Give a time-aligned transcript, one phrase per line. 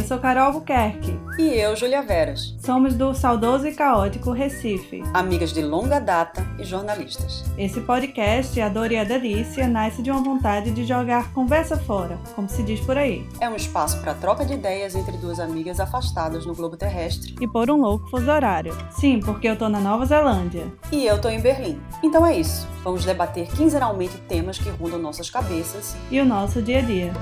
[0.00, 1.20] eu sou Carol Albuquerque.
[1.38, 2.54] E eu, Julia Veras.
[2.58, 5.02] Somos do saudoso e caótico Recife.
[5.12, 7.44] Amigas de longa data e jornalistas.
[7.58, 12.18] Esse podcast, A Dor e a Delícia, nasce de uma vontade de jogar conversa fora,
[12.34, 13.26] como se diz por aí.
[13.40, 17.34] É um espaço para troca de ideias entre duas amigas afastadas no globo terrestre.
[17.38, 18.74] E por um louco fuso horário.
[18.90, 20.72] Sim, porque eu tô na Nova Zelândia.
[20.90, 21.78] E eu tô em Berlim.
[22.02, 22.66] Então é isso.
[22.82, 27.12] Vamos debater quinzenalmente temas que rondam nossas cabeças e o nosso dia a dia.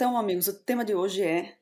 [0.00, 1.58] Então, amigos, o tema de hoje é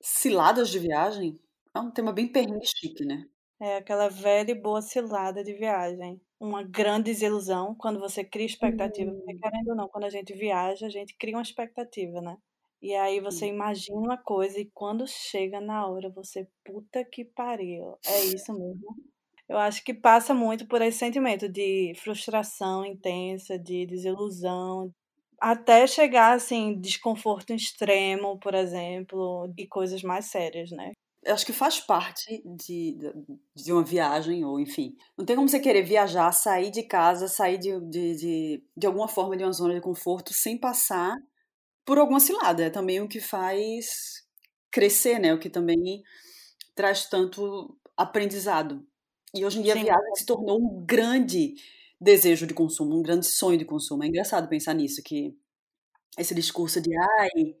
[0.00, 1.38] ciladas de viagem.
[1.72, 3.24] É um tema bem perrengue chique, né?
[3.60, 6.20] É aquela velha e boa cilada de viagem.
[6.40, 9.12] Uma grande desilusão quando você cria expectativa.
[9.12, 12.36] Porque, querendo ou não, quando a gente viaja, a gente cria uma expectativa, né?
[12.82, 17.96] E aí você imagina uma coisa e quando chega na hora, você, puta que pariu.
[18.04, 18.96] É isso mesmo.
[19.48, 24.92] Eu acho que passa muito por esse sentimento de frustração intensa, de desilusão,
[25.42, 30.92] até chegar, assim, desconforto extremo, por exemplo, e coisas mais sérias, né?
[31.24, 32.96] Eu acho que faz parte de,
[33.54, 34.96] de uma viagem, ou enfim.
[35.18, 39.08] Não tem como você querer viajar, sair de casa, sair de, de, de, de alguma
[39.08, 41.16] forma de uma zona de conforto sem passar
[41.84, 42.64] por alguma cilada.
[42.64, 44.24] É também o que faz
[44.70, 45.34] crescer, né?
[45.34, 46.02] O que também
[46.74, 48.86] traz tanto aprendizado.
[49.34, 49.80] E hoje em dia Sim.
[49.80, 51.54] a viagem se tornou um grande
[52.02, 54.02] desejo de consumo, um grande sonho de consumo.
[54.02, 55.34] É engraçado pensar nisso, que
[56.18, 57.54] esse discurso de ai,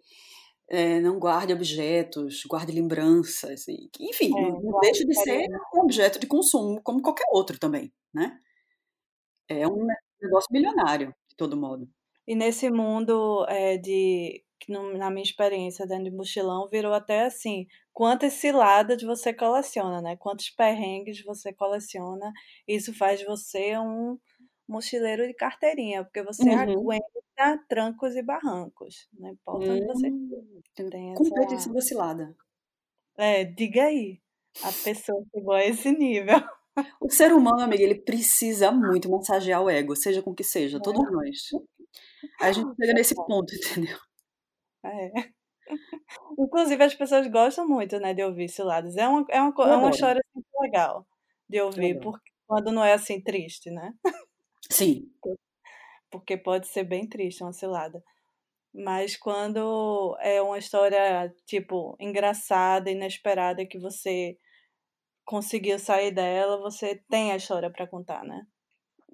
[0.68, 6.18] é, não guarde objetos, guarde lembranças, e, enfim, é, não deixa de ser um objeto
[6.18, 8.38] de consumo como qualquer outro também, né?
[9.48, 9.86] É um
[10.20, 11.88] negócio milionário, de todo modo.
[12.26, 18.34] E nesse mundo é, de, na minha experiência dentro de mochilão, virou até assim, quantas
[18.34, 20.16] ciladas você coleciona, né?
[20.16, 22.32] Quantos perrengues você coleciona,
[22.66, 24.18] isso faz de você um
[24.72, 26.58] mochileiro de carteirinha, porque você uhum.
[26.58, 29.08] aguenta trancos e barrancos.
[29.12, 32.34] Não importa onde você hum, tem Competição vacilada.
[33.16, 34.20] É, diga aí.
[34.62, 36.38] A pessoa chegou a esse nível.
[37.00, 40.80] O ser humano, amiga, ele precisa muito massagear o ego, seja com que seja, é.
[40.80, 41.50] todos nós.
[42.40, 43.98] a gente chega nesse ponto, entendeu?
[44.84, 45.12] É.
[46.38, 48.96] Inclusive, as pessoas gostam muito, né, de ouvir ciladas.
[48.96, 51.06] É uma, é uma, é uma história muito legal
[51.48, 53.94] de ouvir, porque quando não é assim triste, né?
[54.72, 55.10] Sim.
[56.10, 58.02] Porque pode ser bem triste uma cilada.
[58.74, 64.36] Mas quando é uma história, tipo, engraçada, inesperada, que você
[65.24, 68.42] conseguiu sair dela, você tem a história para contar, né?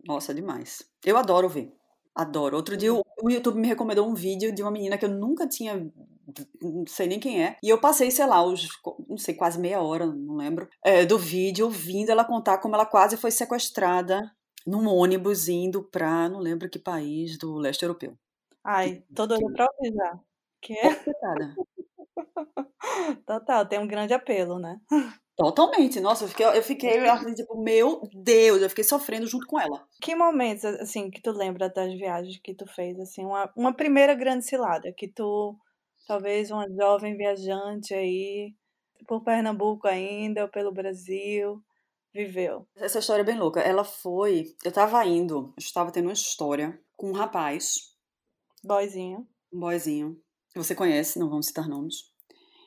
[0.06, 0.88] Nossa, demais.
[1.04, 1.72] Eu adoro ver.
[2.14, 2.56] Adoro.
[2.56, 5.46] Outro dia o, o YouTube me recomendou um vídeo de uma menina que eu nunca
[5.46, 5.90] tinha
[6.60, 7.56] não sei nem quem é.
[7.62, 8.68] E eu passei, sei lá, os,
[9.08, 12.84] não sei, quase meia hora, não lembro, é, do vídeo, ouvindo ela contar como ela
[12.84, 14.20] quase foi sequestrada
[14.68, 18.16] num ônibus indo para não lembro que país do leste europeu.
[18.62, 20.20] Ai, tô doida pra ouvir já.
[20.60, 20.82] Que é?
[23.26, 24.78] Total, tem um grande apelo, né?
[25.36, 26.00] Totalmente.
[26.00, 29.86] Nossa, eu fiquei, eu fiquei assim, tipo, meu Deus, eu fiquei sofrendo junto com ela.
[30.02, 34.14] Que momentos, assim, que tu lembra das viagens que tu fez, assim, uma, uma primeira
[34.14, 35.56] grande cilada, que tu,
[36.06, 38.52] talvez uma jovem viajante aí,
[39.06, 41.62] por Pernambuco ainda, ou pelo Brasil,
[42.12, 42.66] viveu?
[42.76, 43.60] Essa história é bem louca.
[43.60, 44.54] Ela foi.
[44.64, 47.94] Eu tava indo, eu estava tendo uma história com um rapaz.
[48.64, 49.26] Boyzinho.
[49.52, 50.20] Um boyzinho.
[50.50, 51.96] Que você conhece, não vamos citar nomes.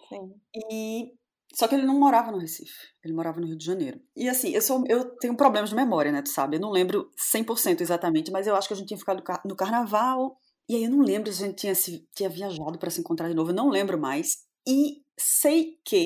[0.10, 0.34] Sim.
[0.72, 1.14] E.
[1.54, 4.00] Só que ele não morava no Recife, ele morava no Rio de Janeiro.
[4.16, 6.56] E assim, eu, sou, eu tenho problemas de memória, né, tu sabe?
[6.56, 10.38] Eu não lembro 100% exatamente, mas eu acho que a gente tinha ficado no carnaval.
[10.70, 13.28] E aí eu não lembro se a gente tinha, se, tinha viajado para se encontrar
[13.28, 14.46] de novo, eu não lembro mais.
[14.66, 16.06] E sei que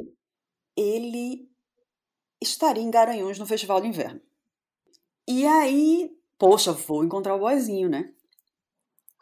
[0.76, 1.48] ele
[2.42, 4.22] estaria em Garanhuns no Festival de Inverno.
[5.28, 8.12] E aí, poxa, vou encontrar o boyzinho, né?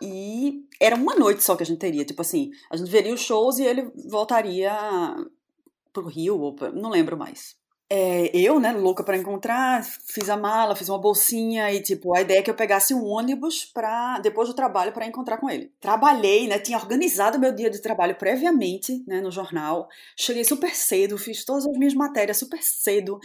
[0.02, 3.22] E era uma noite só que a gente teria, tipo assim, a gente veria os
[3.22, 4.74] shows e ele voltaria
[5.94, 7.56] pro Rio, ou pra, não lembro mais
[7.96, 12.22] é, eu, né, louca para encontrar, fiz a mala, fiz uma bolsinha e, tipo, a
[12.22, 15.72] ideia é que eu pegasse um ônibus para depois do trabalho para encontrar com ele.
[15.80, 19.88] Trabalhei, né, tinha organizado meu dia de trabalho previamente, né, no jornal.
[20.18, 23.20] Cheguei super cedo, fiz todas as minhas matérias super cedo,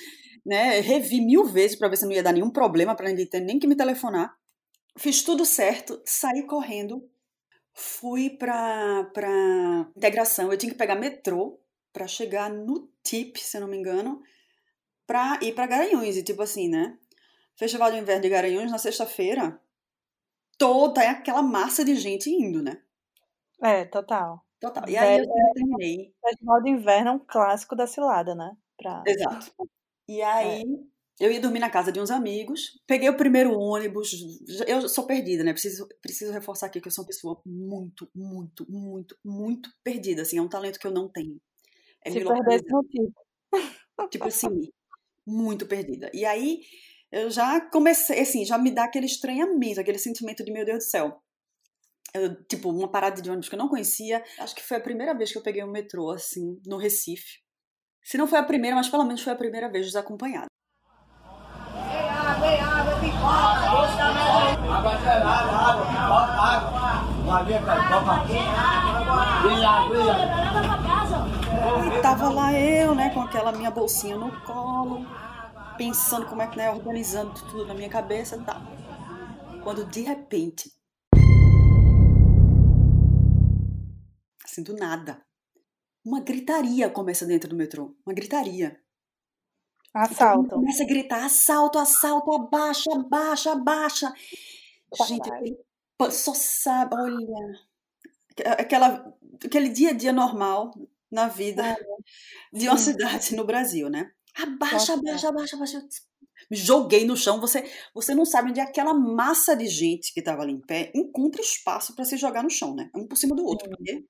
[0.45, 3.41] né, revi mil vezes para ver se não ia dar nenhum problema para ninguém ter
[3.41, 4.37] nem que me telefonar.
[4.99, 7.03] Fiz tudo certo, saí correndo,
[7.73, 11.59] fui para para integração, eu tinha que pegar metrô
[11.91, 14.21] para chegar no TIP, se não me engano
[15.09, 16.17] pra ir para Garanhuns.
[16.17, 16.97] E tipo assim, né?
[17.57, 19.61] Festival de Inverno de Garanhuns na sexta-feira,
[20.57, 22.81] toda é aquela massa de gente indo, né?
[23.61, 24.45] É, total.
[24.61, 24.89] Total.
[24.89, 26.15] E aí eu terminei.
[26.25, 28.57] Festival de Inverno é um clássico da cilada, né?
[28.77, 29.03] Pra...
[29.07, 29.53] Exato.
[30.09, 30.63] E aí
[31.19, 34.13] eu ia dormir na casa de uns amigos, peguei o primeiro ônibus.
[34.67, 35.53] Eu sou perdida, né?
[35.53, 40.23] Preciso, preciso reforçar aqui que eu sou uma pessoa muito, muito, muito, muito perdida.
[40.23, 41.41] Assim, é um talento que eu não tenho.
[42.05, 43.13] É Se perder esse motivo.
[44.11, 44.71] Tipo assim,
[45.29, 46.11] muito perdida.
[46.13, 46.63] E aí
[47.13, 50.91] eu já comecei, assim, já me dá aquele estranhamento, aquele sentimento de meu Deus do
[50.91, 51.23] céu.
[52.15, 54.25] Eu, tipo, uma parada de ônibus que eu não conhecia.
[54.39, 57.41] Acho que foi a primeira vez que eu peguei um metrô, assim, no Recife.
[58.03, 60.47] Se não foi a primeira, mas pelo menos foi a primeira vez desacompanhada.
[61.21, 63.29] Água, água, pipoca,
[64.73, 66.79] água gelada, água, pipoca, água.
[71.87, 75.07] E tava lá eu, né, com aquela minha bolsinha no colo,
[75.77, 78.61] pensando como é que, né, organizando tudo na minha cabeça e tal.
[79.63, 80.73] Quando de repente,
[84.45, 85.23] assim, do nada,
[86.05, 87.95] uma gritaria começa dentro do metrô.
[88.07, 88.81] Uma gritaria.
[89.95, 90.51] Assalto.
[90.51, 94.13] Começa a gritar: assalto, assalto, abaixa, abaixa, abaixa.
[95.07, 95.31] Gente,
[96.11, 97.69] só sabe, olha.
[98.59, 99.13] Aquela,
[99.45, 100.73] aquele dia a dia normal
[101.11, 101.77] na vida
[102.53, 102.93] de uma Sim.
[102.93, 104.11] cidade no Brasil, né?
[104.35, 105.89] Abaixa, abaixa, abaixa, abaixa.
[106.51, 107.41] Me joguei no chão.
[107.41, 110.93] Você, você não sabe onde é aquela massa de gente que estava ali em pé
[110.95, 112.91] encontra espaço para se jogar no chão, né?
[112.95, 113.69] Um por cima do outro.
[113.69, 114.05] Porque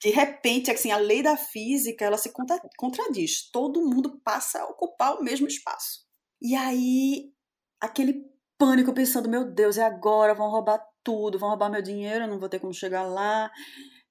[0.00, 2.32] de repente, assim, a lei da física ela se
[2.76, 3.50] contradiz.
[3.50, 6.04] Todo mundo passa a ocupar o mesmo espaço.
[6.40, 7.32] E aí,
[7.80, 8.24] aquele
[8.58, 12.38] pânico pensando, meu Deus, é agora, vão roubar tudo, vão roubar meu dinheiro, eu não
[12.38, 13.50] vou ter como chegar lá.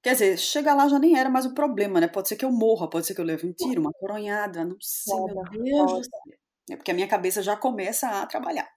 [0.06, 2.06] Quer dizer, chegar lá já nem era mais o problema, né?
[2.06, 4.76] Pode ser que eu morra, pode ser que eu leve um tiro, uma coronhada, não
[4.80, 6.38] sei, meu Deus do céu.
[6.70, 8.68] É porque a minha cabeça já começa a trabalhar.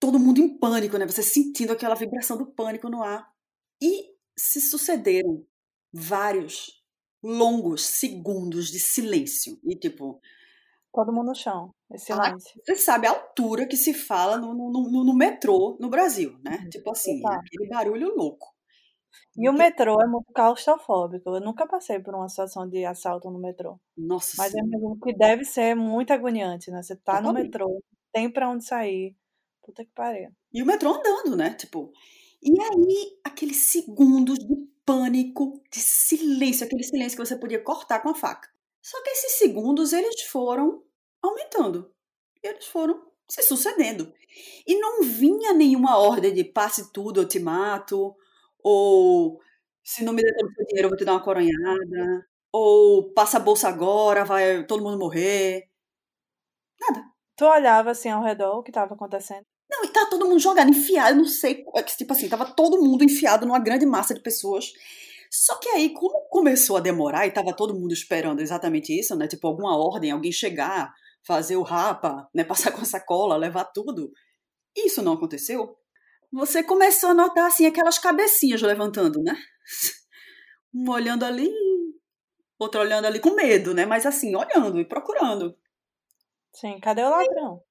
[0.00, 1.04] Todo mundo em pânico, né?
[1.04, 3.30] Você sentindo aquela vibração do pânico no ar.
[3.78, 5.44] E se sucederam
[5.92, 6.82] vários
[7.22, 9.58] longos segundos de silêncio.
[9.64, 10.18] E tipo.
[10.90, 11.74] Todo mundo no chão.
[11.94, 12.58] Silêncio.
[12.64, 16.56] Você sabe a altura que se fala no, no, no, no metrô no Brasil, né?
[16.62, 16.70] Uhum.
[16.70, 18.53] Tipo assim, aquele barulho louco.
[19.36, 21.30] E o metrô é muito claustrofóbico.
[21.30, 23.78] Eu nunca passei por uma situação de assalto no metrô.
[23.96, 26.82] Nossa Mas é mesmo que deve ser muito agoniante, né?
[26.82, 27.36] Você tá Totalmente.
[27.36, 27.82] no metrô,
[28.12, 29.16] tem para onde sair.
[29.62, 30.30] Puta que pariu.
[30.52, 31.54] E o metrô andando, né?
[31.54, 31.92] Tipo.
[32.42, 38.10] E aí, aqueles segundos de pânico, de silêncio, aquele silêncio que você podia cortar com
[38.10, 38.50] a faca.
[38.82, 40.82] Só que esses segundos, eles foram
[41.22, 41.90] aumentando.
[42.42, 44.12] Eles foram se sucedendo.
[44.66, 48.14] E não vinha nenhuma ordem de passe tudo, eu te mato,
[48.64, 49.38] ou
[49.84, 53.12] se não me der todo o seu dinheiro, eu vou te dar uma coronhada, ou
[53.12, 55.68] passa a bolsa agora, vai todo mundo morrer.
[56.80, 57.04] Nada.
[57.36, 59.44] Tu olhava assim ao redor o que estava acontecendo?
[59.70, 63.04] Não, e tá todo mundo jogado, enfiado, não sei, é tipo assim, tava todo mundo
[63.04, 64.72] enfiado numa grande massa de pessoas.
[65.30, 69.26] Só que aí, como começou a demorar e tava todo mundo esperando exatamente isso, né?
[69.26, 70.94] Tipo, alguma ordem, alguém chegar,
[71.26, 72.44] fazer o rapa, né?
[72.70, 74.12] Passar com a sacola, levar tudo.
[74.76, 75.76] Isso não aconteceu.
[76.34, 79.34] Você começou a notar, assim, aquelas cabecinhas levantando, né?
[80.76, 81.48] Um olhando ali,
[82.58, 83.86] outro olhando ali com medo, né?
[83.86, 85.56] Mas assim, olhando e procurando.
[86.52, 87.62] Sim, cadê o ladrão?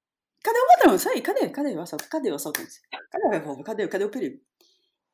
[0.41, 0.95] Cadê o ladrão?
[0.95, 1.49] Isso aí, cadê?
[1.49, 2.07] Cadê o assalto?
[2.07, 2.79] Cadê o assaltante?
[3.11, 3.63] Cadê o revólver?
[3.63, 4.41] Cadê, cadê o perigo?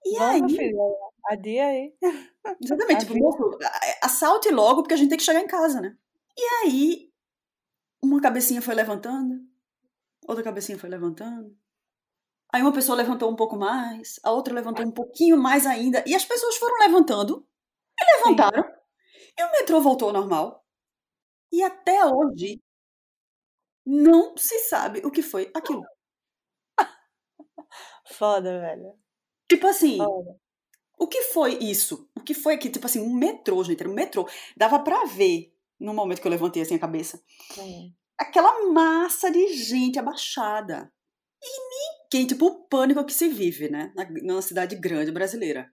[0.06, 0.58] E Vamos, aí.
[0.60, 0.78] Filho,
[1.32, 1.96] adia aí.
[2.64, 3.58] Exatamente, tipo, moço,
[4.04, 5.98] assalte logo, porque a gente tem que chegar em casa, né?
[6.38, 7.12] E aí,
[8.04, 9.42] uma cabecinha foi levantando,
[10.28, 11.58] outra cabecinha foi levantando.
[12.52, 16.16] Aí uma pessoa levantou um pouco mais, a outra levantou um pouquinho mais ainda, e
[16.16, 17.48] as pessoas foram levantando,
[18.00, 18.70] e levantaram, Sim.
[19.38, 20.66] e o metrô voltou ao normal.
[21.52, 22.60] E até hoje,
[23.86, 25.84] não se sabe o que foi aquilo.
[28.06, 28.98] Foda, velho.
[29.48, 30.40] Tipo assim, Foda.
[30.98, 32.10] o que foi isso?
[32.16, 34.28] O que foi que, tipo assim, um metrô, gente, era um metrô.
[34.58, 37.24] Dava para ver, no momento que eu levantei assim a cabeça,
[38.18, 40.92] aquela massa de gente abaixada.
[41.42, 43.92] E ninguém, tipo, o pânico que se vive, né?
[43.96, 45.72] Na, numa cidade grande brasileira.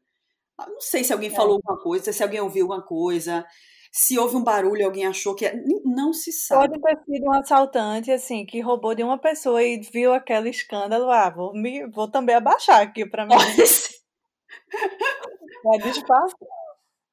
[0.59, 1.35] Não sei se alguém é.
[1.35, 3.45] falou alguma coisa, se alguém ouviu alguma coisa,
[3.93, 5.47] se houve um barulho, alguém achou que.
[5.47, 6.79] É, não se sabe.
[6.81, 11.11] Pode ter sido um assaltante, assim, que roubou de uma pessoa e viu aquele escândalo.
[11.11, 13.35] Ah, vou, me, vou também abaixar aqui para mim.
[13.35, 13.97] Pode ser.
[15.63, 16.37] Pode espaço.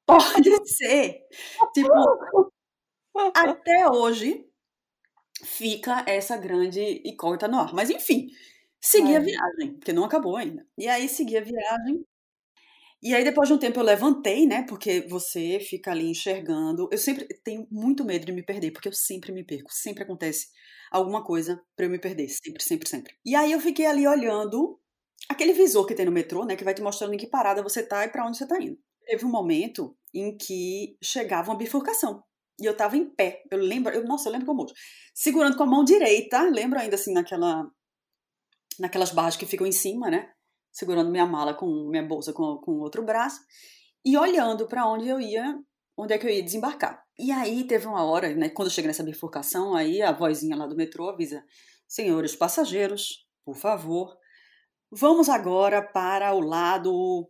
[0.05, 1.21] Pode ser.
[1.73, 2.51] Tipo,
[3.35, 4.45] até hoje
[5.43, 7.73] fica essa grande incógnita no ar.
[7.73, 8.27] Mas enfim,
[8.83, 9.17] segui é.
[9.17, 10.65] a viagem, porque não acabou ainda.
[10.77, 12.05] E aí segui a viagem
[13.05, 14.63] e aí, depois de um tempo, eu levantei, né?
[14.63, 16.87] Porque você fica ali enxergando.
[16.89, 19.69] Eu sempre tenho muito medo de me perder, porque eu sempre me perco.
[19.73, 20.47] Sempre acontece
[20.89, 22.29] alguma coisa para eu me perder.
[22.29, 23.13] Sempre, sempre, sempre.
[23.25, 24.79] E aí, eu fiquei ali olhando
[25.27, 26.55] aquele visor que tem no metrô, né?
[26.55, 28.79] Que vai te mostrando em que parada você tá e para onde você tá indo.
[29.05, 32.23] Teve um momento em que chegava uma bifurcação.
[32.57, 33.43] E eu tava em pé.
[33.51, 34.73] Eu lembro, eu, nossa, eu lembro como hoje.
[35.13, 37.69] Segurando com a mão direita, lembro ainda assim naquela
[38.79, 40.31] naquelas barras que ficam em cima, né?
[40.71, 43.41] Segurando minha mala com minha bolsa com com o outro braço
[44.05, 45.57] e olhando para onde eu ia,
[45.97, 47.03] onde é que eu ia desembarcar.
[47.17, 50.65] E aí teve uma hora, né, quando eu cheguei nessa bifurcação, aí a vozinha lá
[50.67, 51.43] do metrô avisa:
[51.87, 54.17] "Senhores passageiros, por favor,
[54.91, 57.29] vamos agora para o lado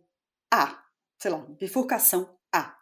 [0.52, 0.84] A,
[1.20, 2.76] sei lá, bifurcação A".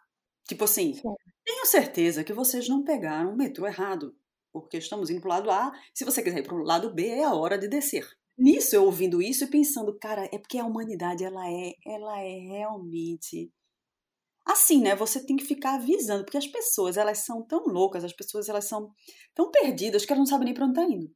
[0.47, 1.13] Tipo assim, Sim.
[1.45, 4.15] tenho certeza que vocês não pegaram o metrô errado,
[4.51, 5.73] porque estamos indo para o lado A.
[5.93, 8.07] Se você quiser ir para o lado B, é a hora de descer.
[8.37, 12.39] Nisso, eu ouvindo isso e pensando, cara, é porque a humanidade ela é, ela é
[12.39, 13.51] realmente
[14.45, 14.95] assim, né?
[14.95, 18.65] Você tem que ficar avisando, porque as pessoas, elas são tão loucas, as pessoas, elas
[18.65, 18.91] são
[19.33, 21.11] tão perdidas que elas não sabem nem para onde tá indo.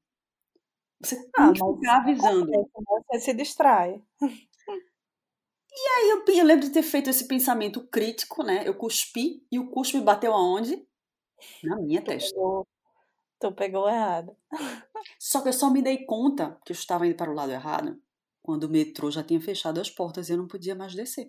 [1.02, 2.52] Você tem ah, que ficar avisando.
[3.12, 4.02] Você se distrai.
[5.80, 8.68] E aí eu, eu, lembro de ter feito esse pensamento crítico, né?
[8.68, 10.84] Eu cuspi e o cuspe bateu aonde?
[11.64, 12.34] Na minha testa.
[12.34, 12.68] Pegou,
[13.40, 14.36] tu pegou errado.
[15.20, 18.00] Só que eu só me dei conta que eu estava indo para o lado errado
[18.42, 21.28] quando o metrô já tinha fechado as portas e eu não podia mais descer.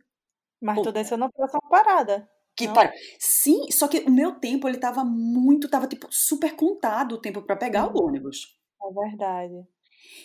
[0.60, 0.82] Mas Pô.
[0.82, 2.28] tu desceu na próxima parada.
[2.56, 2.92] Que para...
[3.18, 7.42] Sim, só que o meu tempo ele tava muito, tava tipo super contado o tempo
[7.42, 8.06] para pegar o uhum.
[8.06, 8.58] ônibus.
[8.82, 9.66] É verdade.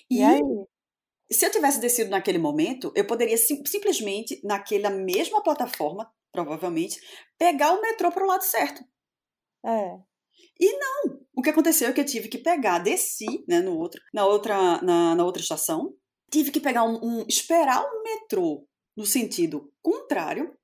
[0.10, 0.42] E, e aí?
[1.32, 7.00] se eu tivesse descido naquele momento, eu poderia sim, simplesmente, naquela mesma plataforma, provavelmente,
[7.38, 8.84] pegar o metrô para o lado certo.
[9.66, 10.00] É.
[10.60, 11.20] E não!
[11.36, 14.82] O que aconteceu é que eu tive que pegar, desci, né, no outro, na outra,
[14.82, 15.94] na, na outra estação,
[16.32, 20.56] tive que pegar um, um esperar o metrô no sentido contrário.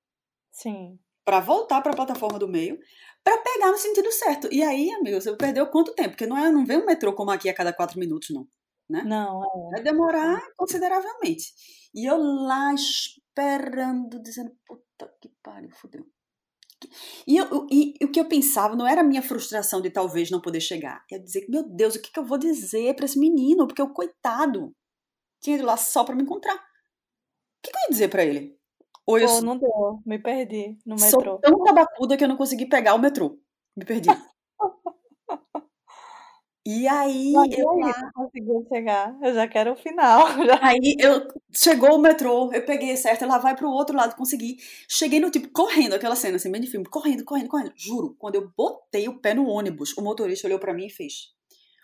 [0.52, 1.00] Sim.
[1.26, 2.80] Para voltar para a plataforma do meio,
[3.24, 4.48] para pegar no sentido certo.
[4.52, 6.12] E aí, amigos, você perdeu quanto tempo?
[6.12, 8.48] Porque não é, não vem um metrô como aqui a cada quatro minutos, não
[8.90, 9.04] né?
[9.04, 9.72] Não, é.
[9.72, 11.54] Vai demorar consideravelmente.
[11.94, 16.06] E eu lá esperando, dizendo, puta que pariu, fodeu.
[17.28, 20.32] E, eu, e, e, o que eu pensava não era a minha frustração de talvez
[20.32, 21.04] não poder chegar.
[21.12, 23.68] É dizer, meu Deus, o que, que eu vou dizer para esse menino?
[23.68, 24.74] Porque o coitado
[25.42, 26.56] tinha ido lá só para me encontrar.
[26.56, 26.60] O
[27.62, 28.58] que, que eu ia dizer para ele?
[29.06, 31.22] Ou eu Pô, não deu, me perdi no metrô.
[31.22, 33.40] Sou tão tabacuda que eu não consegui pegar o metrô.
[33.76, 34.10] Me perdi.
[36.72, 38.12] E aí Mas eu aí, lá...
[38.14, 39.18] conseguiu chegar.
[39.24, 40.22] Eu já quero o final.
[40.46, 40.60] Já.
[40.62, 44.58] Aí eu chegou o metrô, eu peguei certo, ela vai pro outro lado, consegui.
[44.88, 47.74] Cheguei no tipo correndo, aquela cena assim, bem de filme, correndo, correndo, correndo.
[47.76, 51.34] Juro, quando eu botei o pé no ônibus, o motorista olhou para mim e fez: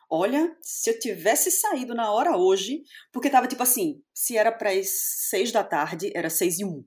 [0.08, 4.70] "Olha, se eu tivesse saído na hora hoje, porque tava tipo assim, se era para
[4.70, 4.88] as
[5.32, 6.86] seis da tarde, era seis e um.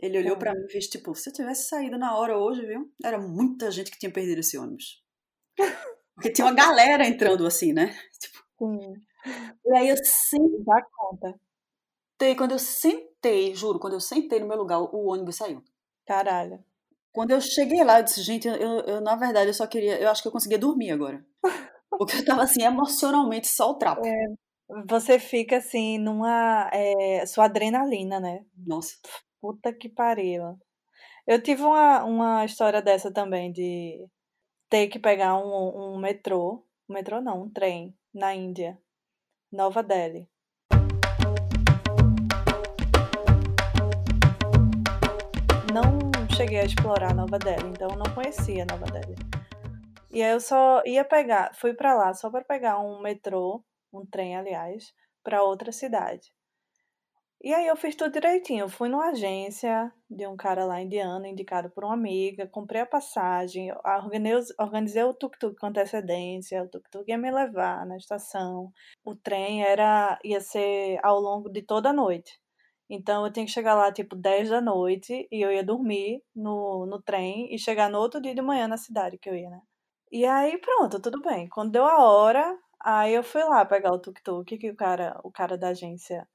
[0.00, 2.90] Ele olhou para mim e fez tipo: "Se eu tivesse saído na hora hoje, viu?
[3.04, 5.00] Era muita gente que tinha perdido esse ônibus."
[6.16, 7.94] Porque tinha uma galera entrando assim, né?
[8.18, 8.94] Tipo, Sim.
[9.66, 10.64] E aí eu sentei.
[10.64, 11.38] Dá conta.
[12.36, 15.62] Quando eu sentei, juro, quando eu sentei no meu lugar, o ônibus saiu.
[16.06, 16.64] Caralho.
[17.12, 19.98] Quando eu cheguei lá, eu disse, gente, eu, eu, na verdade eu só queria.
[20.00, 21.24] Eu acho que eu conseguia dormir agora.
[21.90, 24.06] Porque eu tava assim, emocionalmente só o trapo.
[24.06, 24.26] É,
[24.88, 26.70] você fica assim, numa.
[26.72, 28.44] É, sua adrenalina, né?
[28.56, 28.94] Nossa.
[29.40, 30.58] Puta que pariu.
[31.26, 34.06] Eu tive uma, uma história dessa também, de
[34.68, 38.78] ter que pegar um, um metrô, um metrô não, um trem, na Índia,
[39.52, 40.28] Nova Delhi.
[45.72, 49.14] Não cheguei a explorar Nova Delhi, então não conhecia Nova Delhi.
[50.10, 54.04] E aí eu só ia pegar, fui para lá só para pegar um metrô, um
[54.04, 54.92] trem, aliás,
[55.22, 56.32] para outra cidade.
[57.42, 58.64] E aí eu fiz tudo direitinho.
[58.64, 62.86] Eu fui numa agência de um cara lá indiano, indicado por uma amiga, comprei a
[62.86, 63.70] passagem,
[64.58, 68.72] organizei, o tuk-tuk com antecedência, o tuk-tuk ia me levar na estação.
[69.04, 72.40] O trem era ia ser ao longo de toda a noite.
[72.88, 76.86] Então eu tinha que chegar lá tipo 10 da noite e eu ia dormir no,
[76.86, 79.60] no trem e chegar no outro dia de manhã na cidade que eu ia, né?
[80.10, 81.48] E aí pronto, tudo bem.
[81.48, 85.30] Quando deu a hora, aí eu fui lá pegar o tuk-tuk que o cara, o
[85.30, 86.26] cara da agência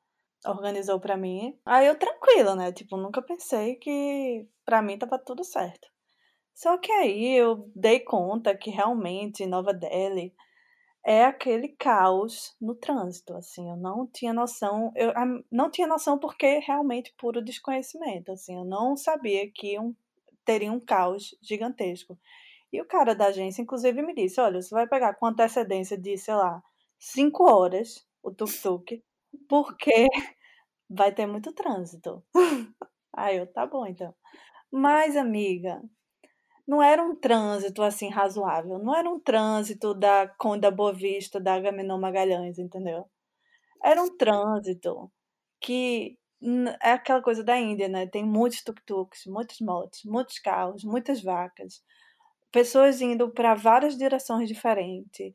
[0.45, 1.57] organizou para mim.
[1.65, 2.71] Aí eu tranquila, né?
[2.71, 5.87] Tipo, nunca pensei que para mim tava tudo certo.
[6.53, 10.33] Só que aí eu dei conta que realmente Nova Delhi
[11.03, 15.11] é aquele caos no trânsito, assim, eu não tinha noção, eu
[15.51, 19.95] não tinha noção porque realmente puro desconhecimento, assim, eu não sabia que um,
[20.45, 22.19] teria um caos gigantesco.
[22.71, 26.17] E o cara da agência, inclusive, me disse, olha, você vai pegar com antecedência de,
[26.17, 26.63] sei lá,
[26.99, 29.03] cinco horas o tuk-tuk,
[29.49, 30.07] porque
[30.89, 32.23] vai ter muito trânsito.
[33.15, 34.13] Aí eu, tá bom então.
[34.71, 35.81] Mas, amiga,
[36.67, 38.79] não era um trânsito assim razoável.
[38.79, 43.05] Não era um trânsito da Conda Boa Vista, da Agamenon Magalhães, entendeu?
[43.83, 45.11] Era um trânsito
[45.61, 46.17] que
[46.81, 48.07] é aquela coisa da Índia, né?
[48.07, 51.83] Tem muitos tuk-tuks, muitos motos, muitos carros, muitas vacas.
[52.51, 55.33] pessoas indo para várias direções diferentes.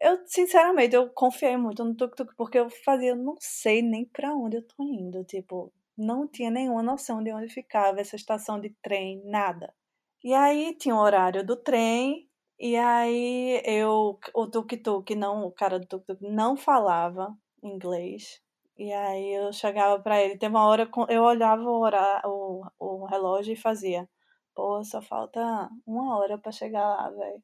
[0.00, 4.56] Eu, sinceramente, eu confiei muito no tuk-tuk, porque eu fazia, não sei nem para onde
[4.58, 9.20] eu tô indo, tipo, não tinha nenhuma noção de onde ficava essa estação de trem,
[9.24, 9.74] nada.
[10.22, 12.28] E aí tinha o horário do trem,
[12.58, 18.40] e aí eu, o tuk-tuk, não, o cara do tuk-tuk não falava inglês.
[18.76, 23.06] E aí eu chegava para ele, tem uma hora eu olhava o, horário, o, o
[23.06, 24.08] relógio e fazia,
[24.54, 27.42] pô, só falta uma hora para chegar lá, velho.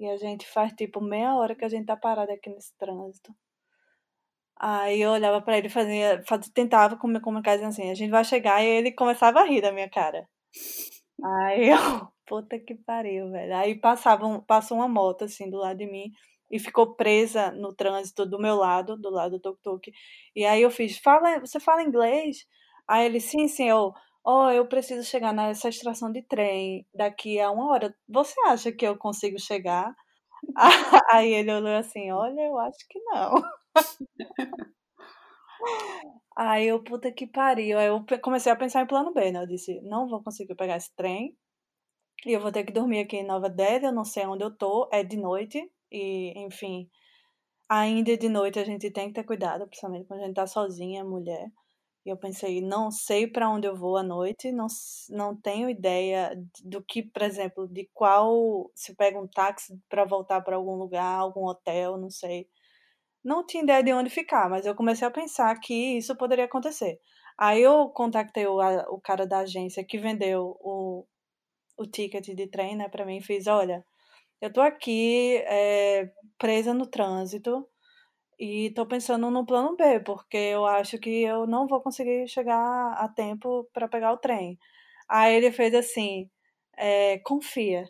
[0.00, 3.34] E a gente faz tipo meia hora que a gente tá parado aqui nesse trânsito.
[4.58, 8.62] Aí eu olhava para ele e fazia, fazia, tentava comunicar assim, a gente vai chegar,
[8.62, 10.26] e ele começava a rir da minha cara.
[11.22, 11.76] Aí eu,
[12.26, 13.54] puta que pariu, velho.
[13.56, 16.10] Aí passava, passou uma moto assim do lado de mim
[16.50, 19.92] e ficou presa no trânsito do meu lado, do lado do tuk-tuk.
[20.34, 22.46] E aí eu fiz, fala, você fala inglês?
[22.88, 23.92] Aí ele, sim, eu,
[24.24, 27.94] oh, eu preciso chegar nessa estação de trem daqui a uma hora.
[28.08, 29.94] Você acha que eu consigo chegar?
[31.12, 33.34] Aí ele olhou assim, olha, eu acho que não.
[36.36, 37.78] Aí eu, puta que pariu.
[37.78, 39.42] Aí eu comecei a pensar em plano B, né?
[39.42, 41.36] Eu disse, não vou conseguir pegar esse trem.
[42.26, 44.50] E eu vou ter que dormir aqui em Nova Delhi, eu não sei onde eu
[44.56, 45.58] tô, é de noite.
[45.90, 46.88] E, enfim,
[47.68, 51.04] ainda de noite a gente tem que ter cuidado, principalmente quando a gente tá sozinha,
[51.04, 51.50] mulher.
[52.04, 54.66] E eu pensei, não sei para onde eu vou à noite, não,
[55.10, 58.70] não tenho ideia do que, por exemplo, de qual.
[58.74, 62.48] Se eu pego um táxi para voltar para algum lugar, algum hotel, não sei.
[63.24, 66.98] Não tinha ideia de onde ficar, mas eu comecei a pensar que isso poderia acontecer.
[67.38, 68.58] Aí eu contactei o,
[68.94, 71.06] o cara da agência que vendeu o,
[71.78, 73.84] o ticket de trem, né, para mim, e fiz: olha,
[74.40, 77.66] eu tô aqui é, presa no trânsito
[78.40, 82.94] e tô pensando no plano B, porque eu acho que eu não vou conseguir chegar
[82.94, 84.58] a tempo para pegar o trem.
[85.06, 86.30] Aí ele fez assim:
[86.74, 87.86] é, confia.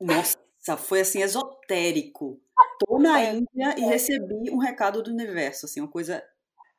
[0.00, 0.38] Nossa,
[0.78, 2.40] foi assim esotérico.
[2.86, 6.22] Tô na é, Índia e recebi um recado do universo, assim, uma coisa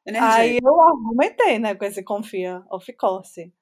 [0.06, 0.42] energética.
[0.42, 3.54] Aí eu argumentei, né, com esse confia, of course.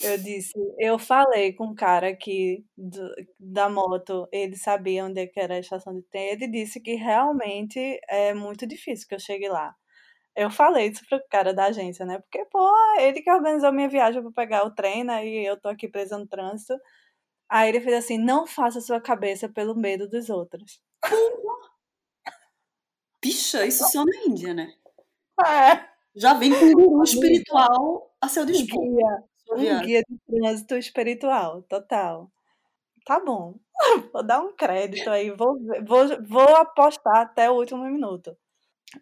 [0.00, 5.26] Eu disse, eu falei com um cara aqui do, da moto, ele sabia onde é
[5.26, 9.18] que era a estação de trem, ele disse que realmente é muito difícil que eu
[9.20, 9.74] chegue lá.
[10.36, 12.20] Eu falei isso pro cara da agência, né?
[12.20, 15.26] Porque, pô, ele que organizou minha viagem para pegar o trem, né?
[15.26, 16.74] E eu tô aqui presa no trânsito.
[17.48, 20.80] Aí ele fez assim: não faça sua cabeça pelo medo dos outros.
[23.20, 24.72] Pixa, isso só na Índia, né?
[25.44, 25.88] É.
[26.14, 28.80] Já vem com um guru espiritual a seu dispor.
[29.50, 32.30] Um guia de trânsito espiritual, total.
[33.06, 33.56] Tá bom.
[34.12, 38.36] Vou dar um crédito aí, vou, vou, vou apostar até o último minuto.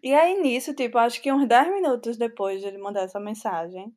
[0.03, 3.93] E aí, nisso, tipo, acho que uns 10 minutos depois de ele mandar essa mensagem,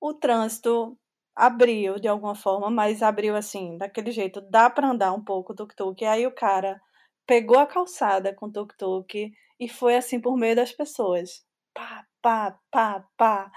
[0.00, 0.98] o trânsito
[1.36, 6.02] abriu de alguma forma, mas abriu assim, daquele jeito, dá para andar um pouco tuk-tuk.
[6.02, 6.80] E aí o cara
[7.26, 11.44] pegou a calçada com tuk-tuk e foi assim por meio das pessoas.
[11.74, 13.52] Pá, pá, pá, pá.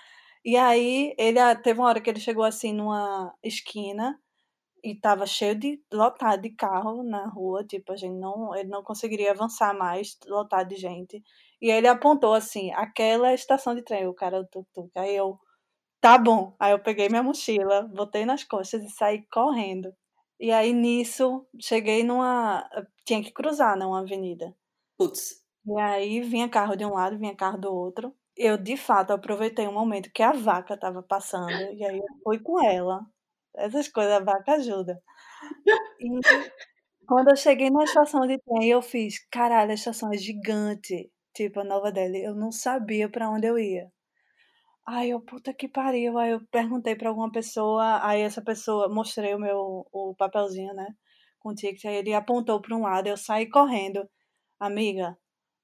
[0.46, 4.20] E aí ele ah, teve uma hora que ele chegou assim numa esquina
[4.84, 8.84] e tava cheio de lotado de carro na rua, tipo, a gente não, ele não
[8.84, 11.24] conseguiria avançar mais, lotado de gente.
[11.62, 14.92] E aí ele apontou assim, aquela estação de trem, o cara do tuk-tuk.
[14.98, 15.40] Aí eu,
[16.02, 16.56] tá bom.
[16.60, 19.94] Aí eu peguei minha mochila, botei nas costas e saí correndo.
[20.40, 22.70] E aí nisso, cheguei numa,
[23.06, 24.56] tinha que cruzar, né, uma avenida.
[24.98, 25.42] Putz.
[25.68, 29.68] E aí vinha carro de um lado, vinha carro do outro eu de fato aproveitei
[29.68, 33.02] um momento que a vaca estava passando e aí eu fui com ela.
[33.56, 35.02] Essas coisas a vaca ajuda.
[36.00, 36.10] E
[37.08, 41.60] quando eu cheguei na estação de trem, eu fiz, caralho, a estação é gigante, tipo
[41.62, 42.24] a Nova Delhi.
[42.24, 43.92] Eu não sabia para onde eu ia.
[44.88, 46.18] Aí eu, puta que pariu.
[46.18, 50.88] Aí eu perguntei para alguma pessoa, aí essa pessoa, mostrei o meu o papelzinho, né,
[51.40, 54.08] com ticket, aí ele apontou para um lado, eu saí correndo.
[54.60, 55.18] Amiga,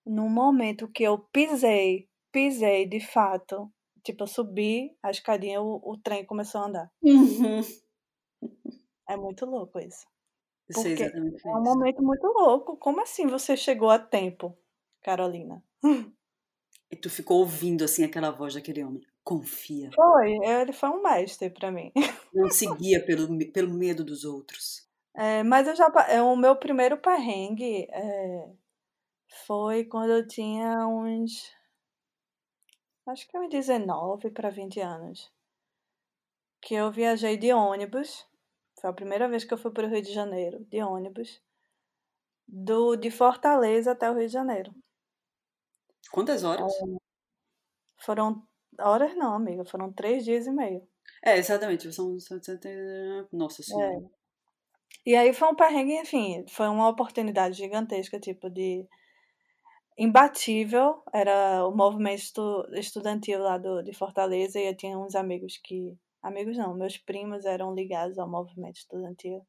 [0.05, 3.71] no momento que eu pisei pisei de fato.
[4.03, 6.91] Tipo, eu subi a escadinha, o, o trem começou a andar.
[7.01, 7.61] Uhum.
[9.09, 10.05] É muito louco isso.
[10.71, 12.77] Porque é um momento muito louco.
[12.77, 14.55] Como assim você chegou a tempo,
[15.01, 15.63] Carolina?
[16.91, 19.01] E tu ficou ouvindo assim aquela voz daquele homem.
[19.23, 19.89] Confia.
[19.93, 21.91] Foi, ele foi um mestre para mim.
[22.33, 24.87] Não seguia pelo, pelo medo dos outros.
[25.15, 25.91] É, mas eu já.
[26.07, 28.49] É, o meu primeiro perrengue é,
[29.45, 31.51] foi quando eu tinha uns
[33.09, 35.31] acho que uns 19 para 20 anos,
[36.61, 38.27] que eu viajei de ônibus.
[38.79, 41.41] Foi a primeira vez que eu fui para o Rio de Janeiro, de ônibus,
[42.47, 44.73] do de Fortaleza até o Rio de Janeiro.
[46.11, 46.71] Quantas horas?
[46.73, 46.85] É,
[47.97, 48.47] foram
[48.79, 50.87] horas não, amiga, foram três dias e meio.
[51.23, 51.91] É, exatamente.
[51.91, 52.17] São...
[53.31, 53.93] Nossa Senhora.
[53.93, 54.19] É.
[55.05, 58.87] E aí foi um perrengue, enfim, foi uma oportunidade gigantesca, tipo, de
[59.99, 61.03] imbatível.
[61.13, 65.95] Era o movimento estu estudantil lá do, de Fortaleza e eu tinha uns amigos que.
[66.21, 69.45] Amigos não, meus primos eram ligados ao movimento estudantil.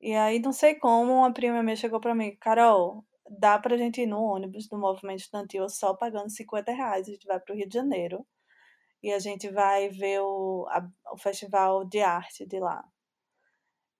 [0.00, 3.04] E aí, não sei como, uma prima minha chegou pra mim, Carol,
[3.38, 7.08] dá pra gente ir no ônibus do movimento estudantil só pagando 50 reais.
[7.08, 8.26] A gente vai pro Rio de Janeiro
[9.02, 12.84] e a gente vai ver o, a, o festival de arte de lá.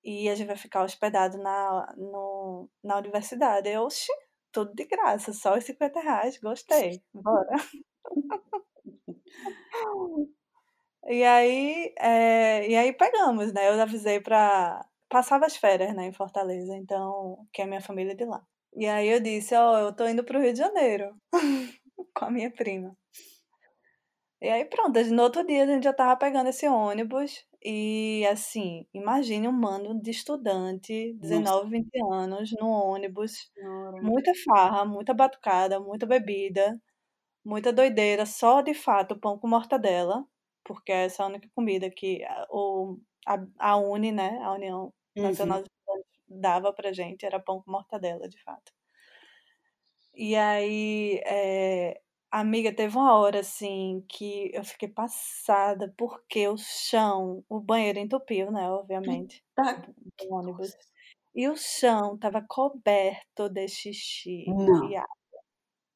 [0.02, 3.68] E a gente vai ficar hospedado na, no, na universidade.
[3.68, 4.12] Eu, oxi,
[4.54, 7.56] tudo de graça, só os 50 reais, gostei, bora.
[11.08, 13.68] e aí, é, e aí pegamos, né?
[13.68, 14.86] Eu avisei pra.
[15.08, 18.42] Passava as férias, né, em Fortaleza, então, que é a minha família de lá.
[18.76, 21.14] E aí eu disse, ó, oh, eu tô indo pro Rio de Janeiro
[22.14, 22.96] com a minha prima.
[24.40, 28.86] E aí pronto, no outro dia a gente já tava pegando esse ônibus e assim,
[28.92, 31.68] imagine um mano de estudante, 19, Nossa.
[31.70, 33.50] 20 anos, no ônibus,
[34.02, 36.78] muita farra, muita batucada, muita bebida,
[37.44, 40.26] muita doideira, só de fato pão com mortadela,
[40.64, 45.58] porque essa é a única comida que o, a, a Uni, né, a União Nacional
[45.58, 45.64] uhum.
[45.64, 48.72] de Estudantes dava pra gente, era pão com mortadela, de fato.
[50.14, 52.00] E aí, é,
[52.36, 58.50] Amiga, teve uma hora assim que eu fiquei passada porque o chão, o banheiro entupiu,
[58.50, 59.74] né, obviamente, Tá.
[59.74, 60.72] do ônibus.
[61.32, 64.90] E o chão tava coberto de xixi Não.
[64.90, 65.16] e água.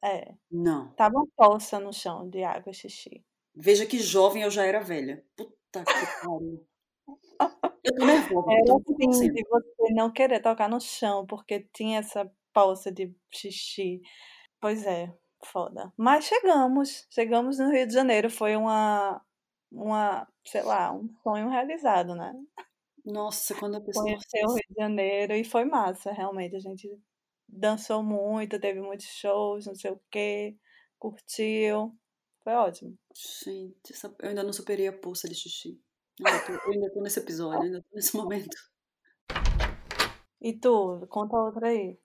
[0.04, 0.32] É.
[0.48, 0.92] Não.
[0.94, 3.24] Tava uma poça no chão de água e xixi.
[3.52, 5.24] Veja que jovem eu já era velha.
[5.36, 6.64] Puta que pariu.
[7.82, 8.52] Eu tô nervosa.
[8.52, 14.00] Era assim, de você não querer tocar no chão porque tinha essa poça de xixi.
[14.60, 15.12] Pois é.
[15.44, 15.92] Foda.
[15.96, 19.20] Mas chegamos, chegamos no Rio de Janeiro, foi uma,
[19.70, 22.32] uma, sei lá, um sonho realizado, né?
[23.04, 24.04] Nossa, quando a pessoa.
[24.04, 26.56] Conhecer o Rio de Janeiro e foi massa, realmente.
[26.56, 26.88] A gente
[27.48, 30.56] dançou muito, teve muitos shows, não sei o quê,
[30.98, 31.96] curtiu.
[32.42, 32.98] Foi ótimo.
[33.14, 35.80] Gente, eu ainda não superei a poça de xixi.
[36.18, 38.56] Eu ainda tô, eu ainda tô nesse episódio, ainda tô nesse momento.
[40.40, 41.98] E tu, conta outra aí.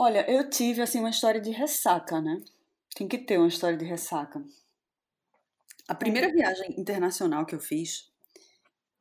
[0.00, 2.40] Olha, eu tive assim uma história de ressaca, né?
[2.94, 4.40] Tem que ter uma história de ressaca.
[5.88, 8.08] A primeira viagem internacional que eu fiz,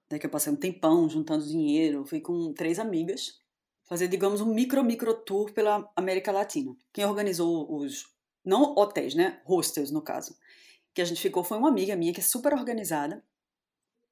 [0.10, 3.40] né, que eu passei um tempão juntando dinheiro, fui com três amigas
[3.84, 6.76] fazer, digamos, um micro micro tour pela América Latina.
[6.92, 8.08] Quem organizou os
[8.44, 10.36] não hotéis, né, hostels no caso,
[10.96, 13.24] que a gente ficou foi uma amiga minha que é super organizada.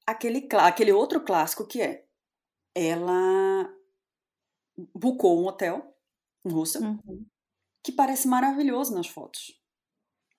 [0.06, 2.06] Aquele aquele outro clássico que é
[2.76, 3.74] ela
[4.94, 5.95] bucou um hotel
[6.46, 7.26] russa, uhum.
[7.84, 9.60] que parece maravilhoso nas fotos,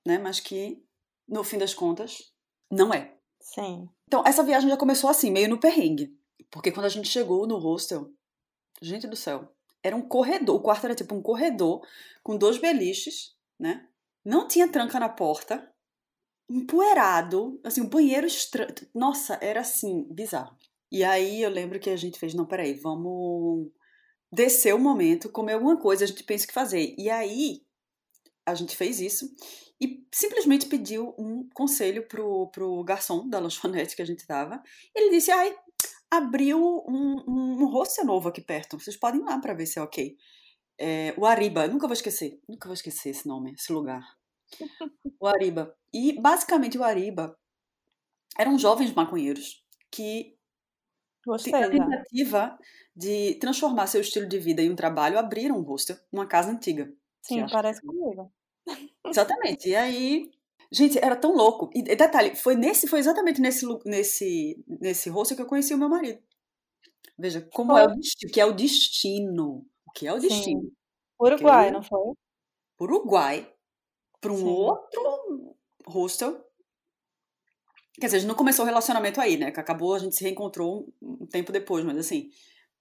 [0.06, 0.18] né?
[0.18, 0.82] Mas que
[1.28, 2.32] no fim das contas
[2.70, 3.16] não é.
[3.40, 3.88] Sim.
[4.06, 6.16] Então essa viagem já começou assim, meio no perrengue,
[6.50, 8.12] porque quando a gente chegou no hostel,
[8.80, 11.86] gente do céu, era um corredor, o quarto era tipo um corredor
[12.22, 13.88] com dois beliches, né?
[14.24, 15.72] Não tinha tranca na porta,
[16.48, 18.74] empoeirado, assim, um banheiro estranho.
[18.94, 20.56] Nossa, era assim, bizarro.
[20.90, 23.70] E aí eu lembro que a gente fez, não, peraí, vamos
[24.37, 26.94] descer o momento, comer alguma coisa, a gente pensa o que fazer.
[26.99, 27.62] E aí
[28.44, 29.35] a gente fez isso
[29.81, 34.62] e simplesmente pediu um conselho pro, pro garçom da lanchonete que a gente tava.
[34.94, 35.57] Ele disse: ai,
[36.11, 39.79] abriu um, um, um hostel novo aqui perto, vocês podem ir lá para ver se
[39.79, 40.16] é ok.
[40.79, 44.05] É, o Ariba, nunca vou esquecer, nunca vou esquecer esse nome, esse lugar.
[45.18, 45.75] O Ariba.
[45.94, 47.35] E basicamente o Ariba
[48.37, 50.36] eram jovens maconheiros que
[51.26, 52.56] Gostei, a tentativa
[52.94, 56.92] de transformar seu estilo de vida em um trabalho, abriram um hostel numa casa antiga.
[57.20, 58.32] Sim, parece comigo.
[59.04, 59.68] Exatamente.
[59.68, 60.30] E aí,
[60.70, 61.68] gente, era tão louco.
[61.74, 65.88] E detalhe, foi nesse, foi exatamente nesse nesse nesse hostel que eu conheci o meu
[65.88, 66.22] marido.
[67.18, 67.82] Veja como foi.
[67.82, 70.62] é o destino, que é o destino, o que é o destino.
[70.62, 70.72] Sim.
[71.20, 72.12] Uruguai, não foi?
[72.80, 73.52] Uruguai
[74.20, 74.44] para um Sim.
[74.44, 76.45] outro hostel
[77.98, 79.50] Quer dizer, a gente não começou o relacionamento aí, né?
[79.50, 82.30] Que acabou, a gente se reencontrou um, tempo depois, mas assim,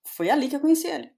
[0.03, 1.09] foi ali que eu conheci ele.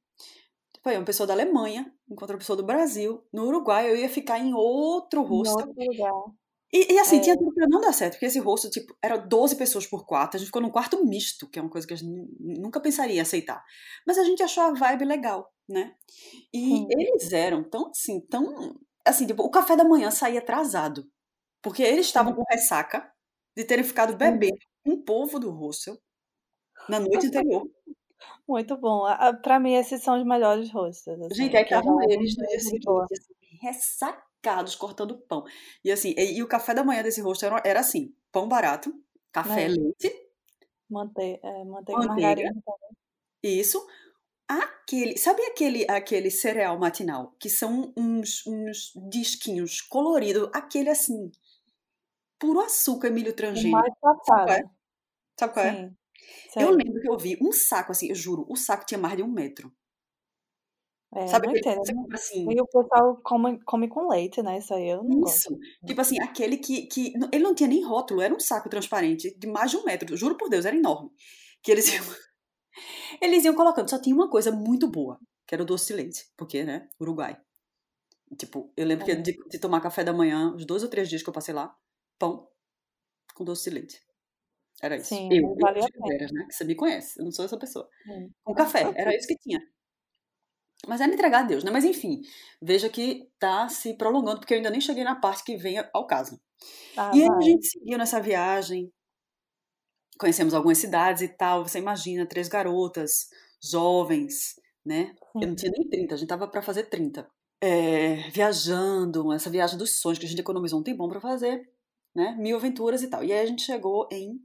[0.83, 3.23] Foi uma pessoa da Alemanha, encontrou uma pessoa do Brasil.
[3.33, 5.59] No Uruguai, eu ia ficar em outro rosto.
[5.59, 6.13] Outro lugar.
[6.71, 7.21] E, e assim, é.
[7.21, 10.35] tinha tudo pra não dar certo, porque esse rosto, tipo, era 12 pessoas por quarto.
[10.35, 13.15] A gente ficou num quarto misto, que é uma coisa que a gente nunca pensaria
[13.15, 13.63] em aceitar.
[14.05, 15.95] Mas a gente achou a vibe legal, né?
[16.53, 16.87] E Sim.
[16.91, 18.79] eles eram tão, assim, tão.
[19.05, 21.09] Assim, tipo, o café da manhã saía atrasado.
[21.61, 23.09] Porque eles estavam com ressaca
[23.57, 25.97] de terem ficado bebendo um povo do hostel
[26.87, 27.67] na noite anterior.
[28.47, 29.05] Muito bom.
[29.41, 31.19] Para mim, esses são os melhores hostels.
[31.23, 35.43] Assim, Gente, aí estavam eles no dia seguinte, assim, ressacados, cortando pão.
[35.83, 38.93] E assim, e, e, o café da manhã desse hostel era, era assim: pão barato,
[39.31, 39.67] café, é.
[39.69, 40.27] leite,
[40.87, 42.63] Mante é, manteiga, manteiga margarina
[43.43, 43.85] Isso,
[44.47, 51.31] aquele, sabe aquele aquele cereal matinal que são uns, uns disquinhos coloridos, aquele assim,
[52.39, 53.77] puro açúcar, milho transgênico.
[53.77, 53.93] Mais.
[54.01, 54.63] Sabe qual é?
[55.39, 55.73] Sabe qual é?
[55.73, 55.95] Sim.
[56.55, 56.75] Eu Sei.
[56.75, 59.31] lembro que eu vi um saco assim, eu juro, o saco tinha mais de um
[59.31, 59.71] metro.
[61.15, 62.45] É, Sabe aquele que você compra assim?
[62.51, 64.57] E o pessoal come, come com leite, né?
[64.57, 65.53] Isso aí eu não gosto.
[65.53, 65.59] Isso.
[65.85, 67.13] Tipo assim, aquele que, que.
[67.31, 70.17] Ele não tinha nem rótulo, era um saco transparente de mais de um metro.
[70.17, 71.09] Juro por Deus, era enorme.
[71.63, 72.03] Que eles iam.
[73.21, 73.89] Eles iam colocando.
[73.89, 76.25] Só tinha uma coisa muito boa, que era o doce de leite.
[76.37, 76.87] Porque, né?
[77.01, 77.35] Uruguai.
[78.37, 79.15] Tipo, eu lembro que É.
[79.15, 81.73] de, de tomar café da manhã, os dois ou três dias que eu passei lá,
[82.19, 82.47] pão
[83.35, 84.01] com doce de leite.
[84.81, 85.09] Era isso.
[85.09, 86.45] Sim, eu, mas eu valia a Caldeiras, né?
[86.47, 87.19] Que você me conhece.
[87.19, 87.87] Eu não sou essa pessoa.
[88.05, 88.31] Sim.
[88.43, 89.59] Com café, era isso que tinha.
[90.87, 91.71] Mas era entregar a Deus, né?
[91.71, 92.21] Mas enfim,
[92.61, 96.05] veja que tá se prolongando, porque eu ainda nem cheguei na parte que vem ao
[96.05, 96.39] caso.
[96.95, 97.41] Ah, E aí a vai.
[97.41, 98.91] gente seguiu nessa viagem,
[100.19, 101.63] conhecemos algumas cidades e tal.
[101.67, 103.27] Você imagina, três garotas,
[103.61, 105.15] jovens, né?
[105.41, 105.55] Eu não Sim.
[105.55, 107.27] tinha nem 30, a gente tava pra fazer 30.
[107.59, 111.67] É, viajando, essa viagem dos sonhos que a gente economizou um tempão pra fazer,
[112.17, 112.35] né?
[112.39, 113.23] Mil aventuras e tal.
[113.23, 114.43] E aí a gente chegou em,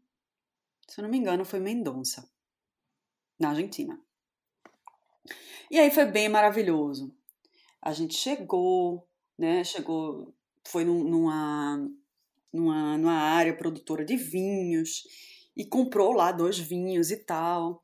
[0.87, 2.29] se eu não me engano, foi Mendonça,
[3.41, 3.99] na Argentina.
[5.71, 7.11] E aí foi bem maravilhoso.
[7.81, 9.09] A gente chegou,
[9.39, 9.65] né?
[9.65, 10.35] Chegou,
[10.69, 11.91] foi num- numa,
[12.53, 15.05] numa, numa área produtora de vinhos
[15.57, 17.81] e comprou lá dois vinhos e tal.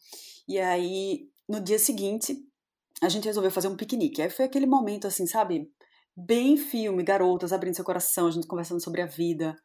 [0.47, 2.47] E aí, no dia seguinte,
[3.01, 4.21] a gente resolveu fazer um piquenique.
[4.21, 5.73] Aí foi aquele momento, assim, sabe?
[6.15, 9.57] Bem filme, garotas abrindo seu coração, a gente conversando sobre a vida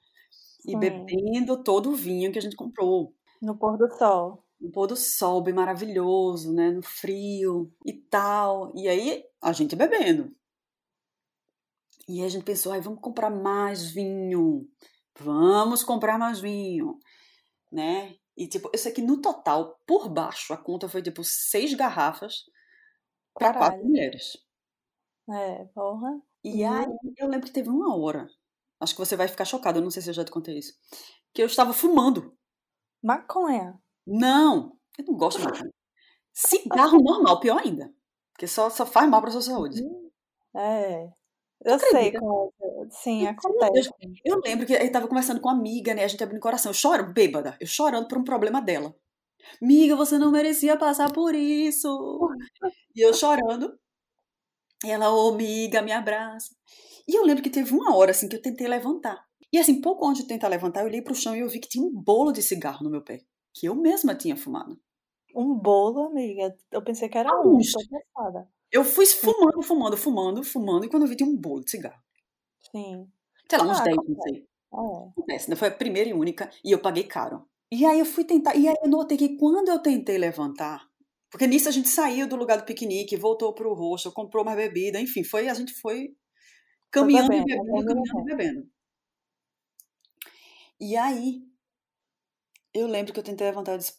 [0.65, 0.77] e Sim.
[0.77, 3.15] bebendo todo o vinho que a gente comprou
[3.47, 4.43] No pôr do sol.
[4.61, 6.71] um pôr do sol bem maravilhoso, né?
[6.71, 8.71] No frio e tal.
[8.75, 10.33] E aí, a gente bebendo.
[12.07, 14.67] E aí a gente pensou, ai, vamos comprar mais vinho.
[15.19, 16.99] Vamos comprar mais vinho,
[17.71, 18.15] né?
[18.37, 22.45] E tipo, eu sei que no total, por baixo, a conta foi tipo seis garrafas
[23.37, 24.33] para quatro mulheres.
[25.29, 26.21] É, porra.
[26.43, 26.85] E aí,
[27.17, 28.27] eu lembro que teve uma hora,
[28.83, 30.73] acho que você vai ficar chocada, eu não sei se eu já te contei isso,
[31.33, 32.35] que eu estava fumando.
[33.03, 33.79] Maconha.
[34.07, 35.73] Não, eu não gosto de maconha.
[36.33, 37.93] Cigarro normal, pior ainda.
[38.33, 39.81] Porque só, só faz mal pra sua saúde.
[40.55, 41.09] É.
[41.65, 42.89] Eu sei como é.
[42.91, 43.71] Sim, Meu acontece.
[43.73, 43.89] Deus,
[44.25, 46.03] Eu lembro que eu tava conversando com uma amiga, né?
[46.03, 46.71] A gente abrindo o coração.
[46.71, 47.55] Eu choro, bêbada.
[47.59, 48.95] Eu chorando por um problema dela.
[49.61, 51.87] Amiga, você não merecia passar por isso.
[52.95, 53.77] E eu chorando.
[54.83, 56.53] E ela, ô, amiga, me abraça.
[57.07, 59.23] E eu lembro que teve uma hora, assim, que eu tentei levantar.
[59.51, 61.69] E assim, pouco antes de tentar levantar, eu olhei pro chão e eu vi que
[61.69, 63.19] tinha um bolo de cigarro no meu pé.
[63.53, 64.79] Que eu mesma tinha fumado.
[65.35, 66.55] Um bolo, amiga.
[66.71, 67.59] Eu pensei que era um.
[67.59, 67.79] Tô
[68.15, 68.49] passada.
[68.71, 72.01] Eu fui fumando, fumando, fumando, fumando, e quando eu vi tinha um bolo de cigarro.
[72.71, 73.07] Sim.
[73.47, 74.47] Sei lá, uns Ah, 10, não sei.
[74.73, 75.09] É.
[75.09, 75.55] Acontece, né?
[75.55, 77.45] Foi a primeira e única, e eu paguei caro.
[77.71, 80.87] E aí eu fui tentar, e aí eu notei que quando eu tentei levantar,
[81.29, 84.99] porque nisso a gente saiu do lugar do piquenique, voltou pro rosto, comprou mais bebida,
[84.99, 86.09] enfim, foi, a gente foi
[86.93, 88.71] caminhando e bebendo, bebendo, bebendo, caminhando e bebendo.
[90.79, 91.41] E aí,
[92.73, 93.93] eu lembro que eu tentei levantar e disse,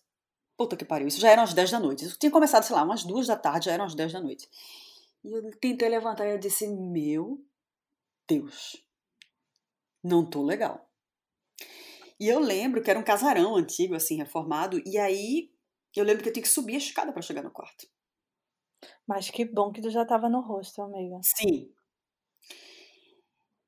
[0.57, 2.05] puta que pariu, isso já eram as 10 da noite.
[2.05, 4.49] Isso tinha começado, sei lá, umas duas da tarde, já eram as 10 da noite.
[5.25, 7.45] E eu tentei levantar e eu disse, meu
[8.29, 8.85] Deus,
[10.03, 10.89] não tô legal.
[12.21, 15.51] E eu lembro que era um casarão antigo, assim, reformado, e aí
[15.97, 17.87] eu lembro que eu tinha que subir a escada para chegar no quarto.
[19.07, 21.19] Mas que bom que tu já tava no rosto, amiga.
[21.23, 21.73] Sim.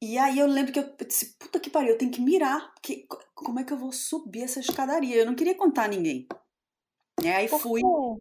[0.06, 3.06] E aí eu lembro que eu disse, puta que pariu, eu tenho que mirar, porque
[3.08, 5.16] co- como é que eu vou subir essa escadaria?
[5.16, 6.26] Eu não queria contar a ninguém.
[7.22, 7.34] Né?
[7.36, 8.20] Aí Por fui, eu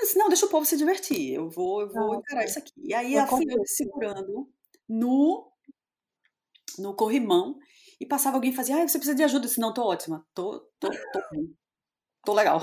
[0.00, 2.72] disse, não, deixa o povo se divertir, eu vou, eu vou Ah, encarar isso aqui.
[2.76, 4.48] E aí Eu eu fui eu segurando
[4.88, 5.52] no,
[6.78, 7.58] no corrimão,
[8.00, 9.44] e passava alguém e fazia, ah, você precisa de ajuda?
[9.44, 11.52] Eu disse, não, tô ótima, tô, tô, tô bem,
[12.24, 12.60] tô legal.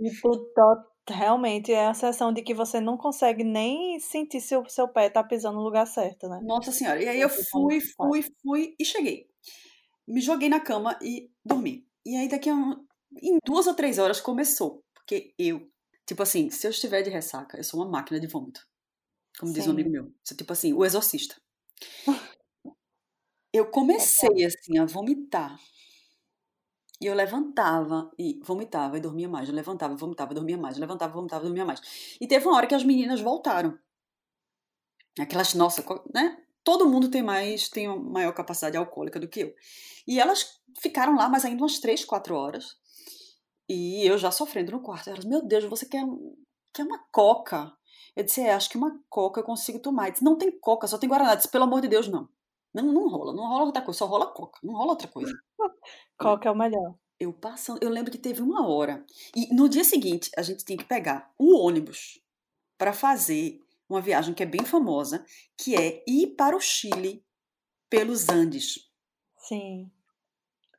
[0.00, 0.10] E
[0.54, 4.88] tá- realmente é a sensação de que você não consegue nem sentir se o seu
[4.88, 6.40] pé tá pisando no lugar certo, né?
[6.42, 7.02] Nossa senhora.
[7.02, 9.26] E aí eu fui, fui, fui e cheguei.
[10.06, 11.86] Me joguei na cama e dormi.
[12.04, 12.86] E aí daqui a um,
[13.22, 14.82] em duas ou três horas começou.
[14.94, 15.68] Porque eu,
[16.06, 18.60] tipo assim, se eu estiver de ressaca, eu sou uma máquina de vômito.
[19.38, 19.70] Como diz um Sim.
[19.72, 20.12] amigo meu.
[20.24, 21.36] Sou tipo assim, o exorcista.
[23.52, 25.56] Eu comecei assim a vomitar.
[27.00, 29.48] E eu levantava e vomitava e dormia mais.
[29.48, 30.76] Eu levantava, vomitava, dormia mais.
[30.76, 32.16] Eu levantava, vomitava, dormia mais.
[32.20, 33.78] E teve uma hora que as meninas voltaram.
[35.18, 36.38] Aquelas, nossa, né?
[36.62, 39.54] Todo mundo tem mais, tem maior capacidade alcoólica do que eu.
[40.06, 42.76] E elas ficaram lá mais ainda umas três, quatro horas.
[43.68, 45.10] E eu já sofrendo no quarto.
[45.10, 46.04] Elas, meu Deus, você quer,
[46.72, 47.72] quer uma coca?
[48.16, 50.08] Eu disse, é, acho que uma coca eu consigo tomar.
[50.08, 51.32] Eu disse, não tem coca, só tem guaraná.
[51.32, 52.28] Eu disse, pelo amor de Deus, não.
[52.74, 55.32] Não, não rola, não rola outra coisa, só rola coca, não rola outra coisa.
[56.42, 56.94] Que é o melhor?
[57.18, 59.04] Eu passando, eu lembro que teve uma hora.
[59.36, 62.20] E no dia seguinte, a gente tinha que pegar o ônibus
[62.76, 65.24] para fazer uma viagem que é bem famosa,
[65.56, 67.24] que é ir para o Chile
[67.88, 68.90] pelos Andes.
[69.36, 69.90] Sim.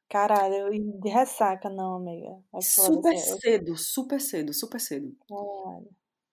[0.10, 2.38] Caralho, e de ressaca não, amiga.
[2.53, 5.15] É Super cedo, super cedo, super cedo.
[5.27, 5.89] Caralho.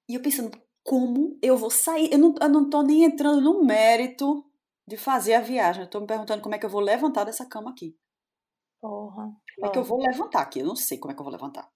[0.09, 0.51] E eu pensando,
[0.85, 2.12] como eu vou sair?
[2.12, 4.44] Eu não, eu não tô nem entrando no mérito
[4.87, 5.83] de fazer a viagem.
[5.83, 7.97] Eu tô me perguntando como é que eu vou levantar dessa cama aqui.
[8.81, 9.31] Porra.
[9.55, 10.59] Como é que eu vou levantar aqui?
[10.61, 11.71] Eu não sei como é que eu vou levantar.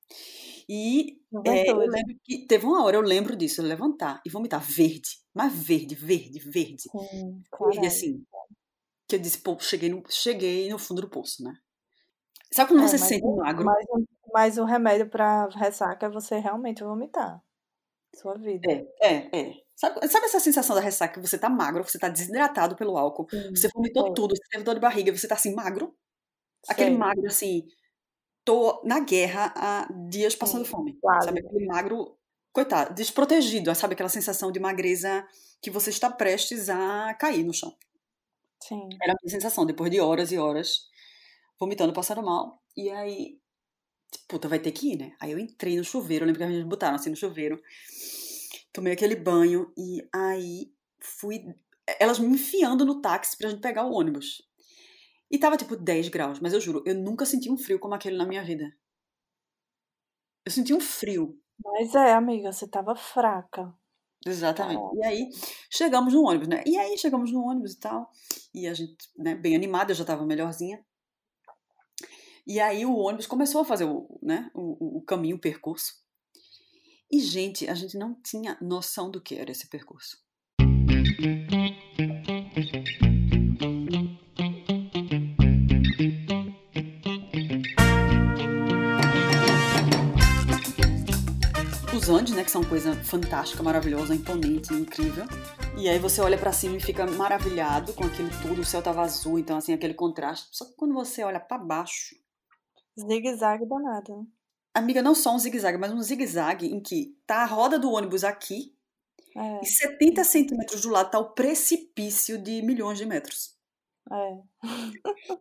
[0.68, 4.60] E é, eu lembro que teve uma hora, eu lembro disso, eu levantar e vomitar
[4.60, 6.82] verde, mas verde, verde, verde.
[6.82, 8.24] Sim, verde assim.
[9.08, 11.56] Que eu disse, pô, cheguei no, cheguei no fundo do poço, né?
[12.52, 13.64] Sabe quando é, você se sente magro?
[13.64, 13.86] Mas,
[14.32, 17.40] mas o remédio para ressaca é você realmente vomitar.
[18.16, 18.68] Sua vida.
[18.68, 19.65] É, é, é.
[19.76, 23.26] Sabe, sabe essa sensação da ressaca que você tá magro, você tá desidratado pelo álcool,
[23.30, 25.94] Sim, você vomitou tudo, você teve dor de barriga, você tá assim magro?
[26.64, 26.72] Sei.
[26.72, 27.66] Aquele magro assim,
[28.42, 30.98] tô na guerra há dias passando Sim, fome.
[30.98, 31.24] Claro.
[31.24, 31.40] Sabe?
[31.40, 32.16] Aquele magro,
[32.52, 33.74] coitado, desprotegido.
[33.74, 35.26] Sabe aquela sensação de magreza
[35.60, 37.76] que você está prestes a cair no chão.
[38.62, 38.88] Sim.
[39.02, 40.88] Era a minha sensação, depois de horas e horas
[41.60, 42.62] vomitando, passando mal.
[42.74, 43.38] E aí,
[44.28, 45.16] puta, vai ter que ir, né?
[45.20, 47.60] Aí eu entrei no chuveiro, eu lembro que a gente botaram assim no chuveiro.
[48.76, 51.42] Tomei aquele banho e aí fui.
[51.98, 54.42] Elas me enfiando no táxi pra gente pegar o ônibus.
[55.30, 58.18] E tava tipo 10 graus, mas eu juro, eu nunca senti um frio como aquele
[58.18, 58.70] na minha vida.
[60.44, 61.40] Eu senti um frio.
[61.64, 63.74] Mas é, amiga, você tava fraca.
[64.26, 64.94] Exatamente.
[64.98, 65.30] E aí
[65.70, 66.62] chegamos no ônibus, né?
[66.66, 68.10] E aí chegamos no ônibus e tal.
[68.52, 70.84] E a gente, né, bem animada, eu já tava melhorzinha.
[72.46, 76.05] E aí o ônibus começou a fazer o, né, o, o caminho, o percurso.
[77.10, 80.18] E, gente, a gente não tinha noção do que era esse percurso.
[91.94, 95.24] Os Andes, né, que são coisa fantástica, maravilhosa, imponente, incrível.
[95.78, 99.02] E aí você olha para cima e fica maravilhado com aquilo tudo, o céu tava
[99.02, 100.48] azul, então assim, aquele contraste.
[100.50, 102.16] Só que quando você olha para baixo,
[102.98, 104.26] Zigue-zague danado.
[104.76, 108.22] Amiga, não só um zigue-zague, mas um zigue-zague em que tá a roda do ônibus
[108.22, 108.76] aqui
[109.34, 109.60] é.
[109.62, 113.56] e 70 centímetros do lado tá o precipício de milhões de metros.
[114.12, 114.42] É.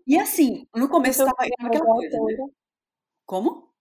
[0.08, 2.48] E assim, no começo tava aquela coisa, né?
[3.26, 3.74] Como?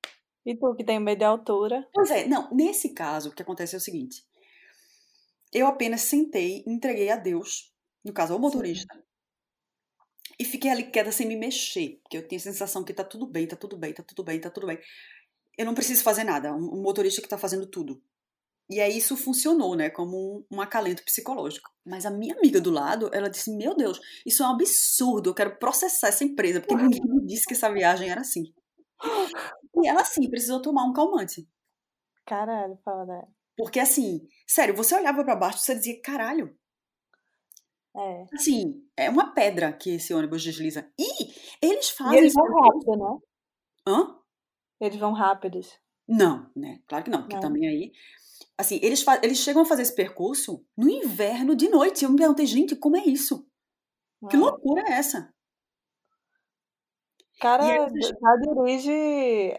[0.45, 1.89] E tu que tem medo de altura?
[1.95, 4.25] Pois é, não, nesse caso, o que acontece é o seguinte.
[5.53, 7.73] Eu apenas sentei, entreguei a Deus,
[8.05, 9.05] no caso ao motorista, Sim.
[10.39, 13.27] E fiquei ali quieta sem me mexer, porque eu tinha a sensação que tá tudo
[13.27, 14.79] bem, tá tudo bem, tá tudo bem, tá tudo bem.
[15.57, 18.03] Eu não preciso fazer nada, um, motorista que tá fazendo tudo.
[18.69, 20.17] E aí isso funcionou, né, como
[20.51, 21.71] um, um, acalento psicológico.
[21.85, 25.35] Mas a minha amiga do lado, ela disse: Meu Deus, isso é um absurdo, eu
[25.35, 28.45] quero processar essa empresa, porque ninguém me disse que essa viagem era assim.
[29.77, 31.47] E ela, sim, precisou tomar um calmante.
[32.25, 36.57] Caralho, fala Porque assim, sério, você olhava para baixo e você dizia: Caralho,
[37.97, 38.27] é.
[38.35, 40.91] Assim, é uma pedra que esse ônibus desliza.
[40.99, 42.17] E eles fazem.
[42.17, 43.19] E eles vão rápido, né?
[43.87, 44.19] Hã?
[44.85, 45.79] Eles vão rápidos.
[46.07, 46.81] Não, né?
[46.87, 47.43] Claro que não, porque não.
[47.43, 47.93] também aí.
[48.57, 52.05] Assim, eles, eles chegam a fazer esse percurso no inverno de noite.
[52.05, 53.47] Eu me perguntei, gente, como é isso?
[54.31, 55.35] Que loucura é essa?
[57.45, 58.91] cara já dirige,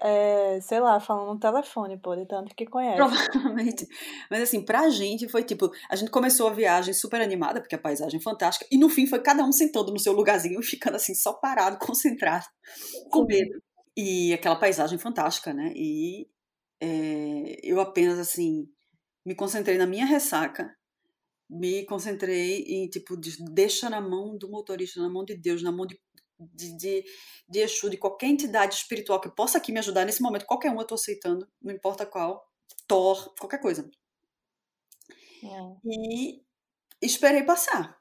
[0.02, 2.96] é, sei lá, falando no telefone, pô, de tanto que conhece.
[2.96, 3.88] Provavelmente.
[4.30, 7.80] Mas assim, pra gente foi tipo, a gente começou a viagem super animada, porque a
[7.80, 11.14] paisagem é fantástica, e no fim foi cada um sentando no seu lugarzinho, ficando assim,
[11.14, 12.46] só parado, concentrado,
[13.12, 13.62] com medo.
[13.96, 15.72] E aquela paisagem fantástica, né?
[15.76, 16.28] E
[16.82, 18.68] é, eu apenas, assim,
[19.26, 20.76] me concentrei na minha ressaca,
[21.50, 23.16] me concentrei em, tipo,
[23.52, 26.00] deixa na mão do motorista, na mão de Deus, na mão de
[26.40, 27.06] de, de,
[27.48, 30.76] de Exu, de qualquer entidade espiritual que possa aqui me ajudar nesse momento, qualquer um
[30.76, 32.46] eu estou aceitando, não importa qual,
[32.88, 33.90] Thor, qualquer coisa.
[35.44, 35.48] É.
[35.86, 36.42] E
[37.02, 37.98] esperei passar.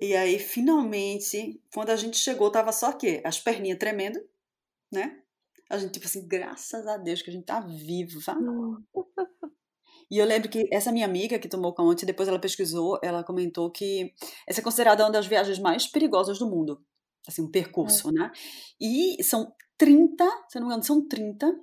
[0.00, 4.20] E aí, finalmente, quando a gente chegou, tava só que as perninhas tremendo,
[4.92, 5.20] né?
[5.70, 8.34] A gente, tipo assim, graças a Deus que a gente tá viva.
[8.38, 8.82] Hum.
[10.08, 13.70] E eu lembro que essa minha amiga que tomou calmante, depois ela pesquisou, ela comentou
[13.72, 14.14] que
[14.46, 16.80] essa é considerada uma das viagens mais perigosas do mundo
[17.26, 18.12] assim, um percurso, é.
[18.12, 18.32] né?
[18.80, 21.60] E são 30, se não me engano, são 30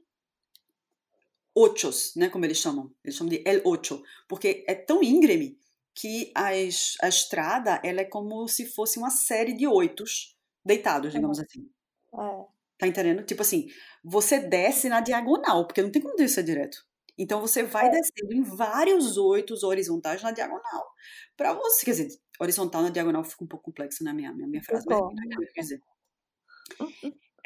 [1.56, 2.92] ochos, né, como eles chamam.
[3.04, 5.58] Eles chamam de El Ocho, porque é tão íngreme
[5.96, 10.36] que as, a estrada ela é como se fosse uma série de oitos
[10.66, 11.44] deitados, digamos é.
[11.44, 11.70] assim.
[12.14, 12.54] É.
[12.84, 13.24] Tá entendendo?
[13.24, 13.70] Tipo assim,
[14.04, 16.86] você desce na diagonal, porque não tem como descer direto.
[17.18, 17.92] Então você vai é.
[17.92, 20.94] descendo em vários oitos horizontais na diagonal.
[21.38, 24.62] Para você, quer dizer, horizontal na diagonal fica um pouco complexo na minha, minha, minha
[24.62, 25.82] frase, mas quer dizer.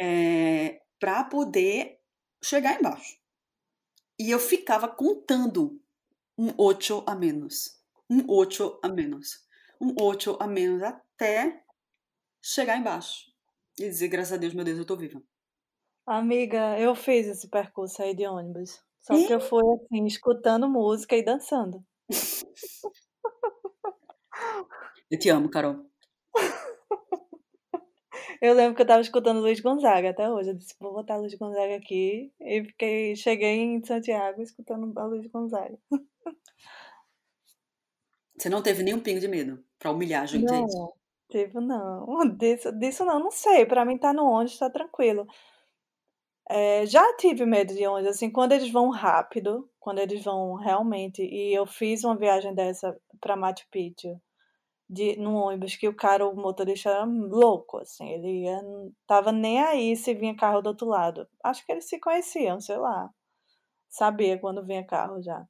[0.02, 2.00] É, para poder
[2.44, 3.20] chegar embaixo.
[4.20, 5.80] E eu ficava contando
[6.36, 7.80] um ocho a menos.
[8.10, 9.46] Um ocho a menos.
[9.80, 11.64] Um ocho a menos até
[12.42, 13.27] chegar embaixo.
[13.80, 15.22] E dizer, graças a Deus, meu Deus, eu tô viva.
[16.06, 18.82] Amiga, eu fiz esse percurso aí de ônibus.
[19.00, 21.84] Só que eu fui assim, escutando música e dançando.
[25.10, 25.86] Eu te amo, Carol.
[28.42, 30.50] Eu lembro que eu tava escutando Luiz Gonzaga até hoje.
[30.50, 32.32] Eu disse, vou botar Luiz Gonzaga aqui.
[32.40, 35.80] E fiquei, cheguei em Santiago escutando a Luiz Gonzaga.
[38.38, 40.62] Você não teve nenhum pingo de medo pra humilhar a gente, é?
[40.62, 40.94] Não,
[41.30, 42.06] tipo, não.
[42.38, 43.66] Disso, disso não, não sei.
[43.66, 45.28] Pra mim tá no ônibus, tá tranquilo.
[46.50, 51.22] É, já tive medo de ônibus, assim, quando eles vão rápido, quando eles vão realmente.
[51.22, 54.20] E eu fiz uma viagem dessa pra Machu Picchu
[54.90, 58.62] de, num ônibus que o cara, o motorista era louco, assim, ele ia,
[59.06, 61.28] tava nem aí se vinha carro do outro lado.
[61.44, 63.10] Acho que eles se conheciam, sei lá.
[63.90, 65.46] Sabia quando vinha carro já.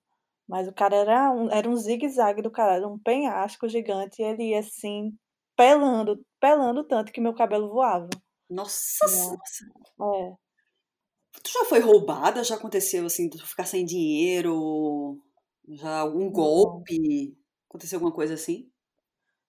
[0.48, 4.26] Mas o cara era um, era um zigue-zague do cara, era um penhasco gigante e
[4.26, 5.14] ele ia assim,
[5.58, 8.08] pelando, pelando tanto que meu cabelo voava.
[8.50, 9.66] Nossa, nossa.
[10.16, 10.36] É.
[11.44, 12.44] Tu já foi roubada?
[12.44, 15.20] Já aconteceu assim, tu ficar sem dinheiro?
[15.68, 17.38] Já algum golpe?
[17.68, 18.72] Aconteceu alguma coisa assim?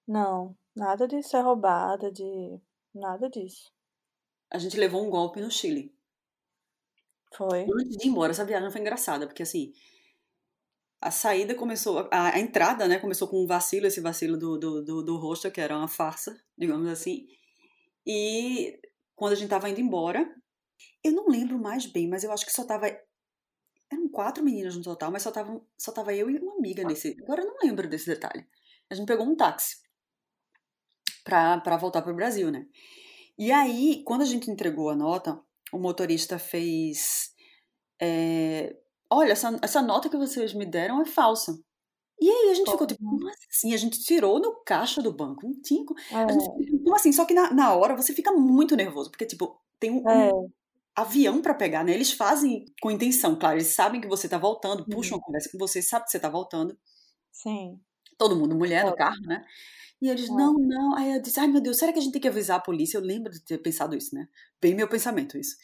[0.07, 2.59] Não, nada de ser roubada, de
[2.95, 3.71] nada disso.
[4.51, 5.95] A gente levou um golpe no Chile.
[7.35, 7.67] Foi.
[7.71, 9.73] Antes de ir embora, essa viagem foi engraçada, porque assim,
[11.01, 14.85] a saída começou, a, a entrada, né, começou com um vacilo, esse vacilo do, do,
[14.85, 17.27] do, do rosto, que era uma farsa, digamos assim.
[18.07, 18.81] E
[19.15, 20.29] quando a gente tava indo embora,
[21.03, 22.87] eu não lembro mais bem, mas eu acho que só tava.
[23.91, 27.17] Eram quatro meninas no total, mas só tava, só tava eu e uma amiga nesse.
[27.23, 28.47] Agora eu não lembro desse detalhe.
[28.91, 29.77] A gente pegou um táxi
[31.25, 32.67] para voltar para o Brasil, né?
[33.39, 35.41] E aí, quando a gente entregou a nota,
[35.73, 37.33] o motorista fez.
[38.01, 38.77] É,
[39.11, 41.59] Olha, essa, essa nota que vocês me deram é falsa.
[42.21, 43.75] E aí a gente ficou tipo, como assim?
[43.75, 45.47] A gente tirou no caixa do banco.
[45.47, 45.85] Não tinha.
[46.13, 46.33] É.
[46.33, 47.13] Gente, como assim?
[47.13, 50.33] Só que na, na hora você fica muito nervoso, porque, tipo, tem um, É.
[50.35, 50.51] um
[50.97, 51.93] avião para pegar, né?
[51.95, 54.87] Eles fazem com intenção, claro, eles sabem que você tá voltando, Uhum.
[54.91, 56.77] puxam uma conversa com você, sabe que você tá voltando.
[57.33, 57.81] Sim.
[58.19, 58.97] Todo mundo mulher no Óbvio.
[58.97, 59.45] carro, né?
[60.03, 60.33] E eles, É.
[60.33, 60.97] não, não.
[60.97, 62.99] Aí eu disse, ai meu Deus, será que a gente tem que avisar a polícia?
[62.99, 64.29] Eu lembro de ter pensado isso, né?
[64.61, 65.57] Bem meu pensamento isso.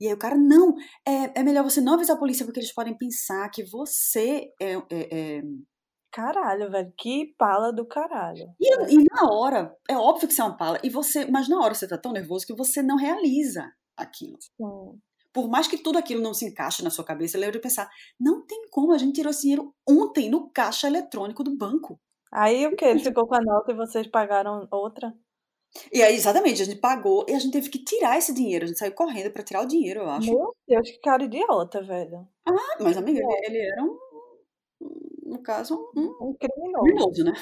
[0.00, 0.74] E aí o cara, não,
[1.06, 4.74] é, é melhor você não avisar a polícia porque eles podem pensar que você é.
[4.90, 5.42] é- é-"
[6.12, 6.92] Caralho, velho.
[6.96, 8.46] Que pala do caralho.
[8.58, 11.60] E, e na hora, é óbvio que você é uma pala, e você, mas na
[11.60, 14.38] hora você tá tão nervoso que você não realiza aquilo.
[14.40, 14.98] Sim.
[15.30, 17.90] Por mais que tudo aquilo não se encaixe na sua cabeça, eu lembro de pensar,
[18.18, 22.00] não tem como, a gente tirou esse dinheiro ontem no caixa eletrônico do banco.
[22.32, 22.86] Aí o que?
[22.86, 25.12] Ele ficou com a nota e vocês pagaram outra?
[25.92, 28.64] E aí, exatamente, a gente pagou e a gente teve que tirar esse dinheiro.
[28.64, 30.30] A gente saiu correndo pra tirar o dinheiro, eu acho.
[30.30, 32.26] Meu Deus, que cara idiota, velho.
[32.46, 33.98] Ah, mas, amiga, ele, ele era um.
[35.24, 36.84] No caso, um Um criminoso.
[36.84, 37.32] criminoso, né?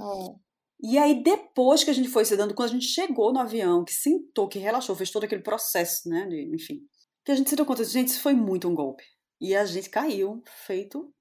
[0.00, 0.42] É.
[0.84, 3.84] E aí, depois que a gente foi se dando, quando a gente chegou no avião,
[3.84, 6.26] que sentou, que relaxou, fez todo aquele processo, né?
[6.26, 6.80] de- enfim.
[7.24, 9.04] Que a gente se deu conta, gente, isso foi muito um golpe.
[9.40, 11.12] E a gente caiu, feito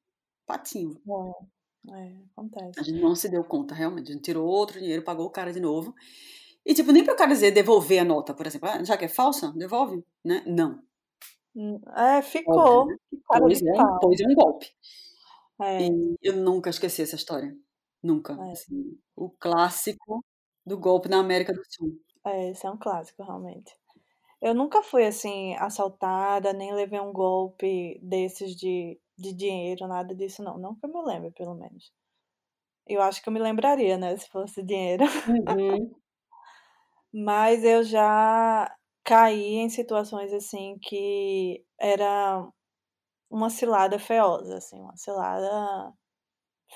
[0.48, 0.92] patinho.
[1.08, 1.46] É,
[1.90, 2.80] é, acontece.
[2.80, 4.12] A gente não se deu conta, realmente.
[4.12, 5.94] A gente tirou outro dinheiro, pagou o cara de novo.
[6.66, 8.70] E, tipo, nem pro cara dizer devolver a nota, por exemplo.
[8.70, 10.44] Ah, já que é falsa, devolve, né?
[10.46, 10.80] Não.
[11.56, 12.88] Hum, É, ficou.
[12.88, 12.98] Óbvio, né?
[13.40, 14.68] Pois de é, um- pois é um golpe.
[15.62, 15.88] É,
[16.24, 17.56] eu nunca esqueci essa história.
[18.02, 18.34] Nunca.
[18.34, 18.52] É.
[18.52, 20.24] Assim, o clássico
[20.66, 22.00] do golpe na América do Sul.
[22.26, 23.72] é, esse é um clássico, realmente.
[24.42, 30.44] Eu nunca fui, assim, assaltada, nem levei um golpe desses de, de dinheiro, nada disso,
[30.44, 30.58] não.
[30.58, 31.92] Não que eu me lembre, pelo menos.
[32.88, 35.06] Eu acho que eu me lembraria, né, se fosse dinheiro.
[35.28, 35.92] Uhum.
[37.14, 42.48] Mas eu já caí em situações, assim, que era
[43.30, 45.94] uma cilada feiosa, assim, uma cilada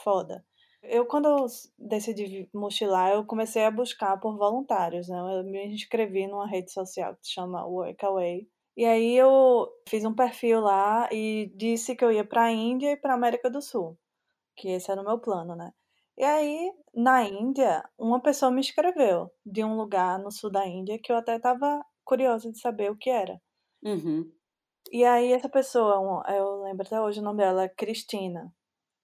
[0.04, 0.46] foda.
[0.84, 1.48] Eu, quando eu
[1.80, 5.18] decidi mochilar, eu comecei a buscar por voluntários, né?
[5.18, 8.48] Eu me inscrevi numa rede social que se chama Workaway.
[8.78, 12.92] E aí eu fiz um perfil lá e disse que eu ia para a Índia
[12.92, 13.98] e para a América do Sul,
[14.56, 15.72] que esse era o meu plano, né?
[16.18, 21.00] E aí, na Índia, uma pessoa me escreveu de um lugar no sul da Índia
[21.02, 23.42] que eu até estava curiosa de saber o que era.
[23.84, 24.32] Uhum.
[24.92, 28.54] E aí essa pessoa, eu lembro até hoje o nome dela, é Cristina.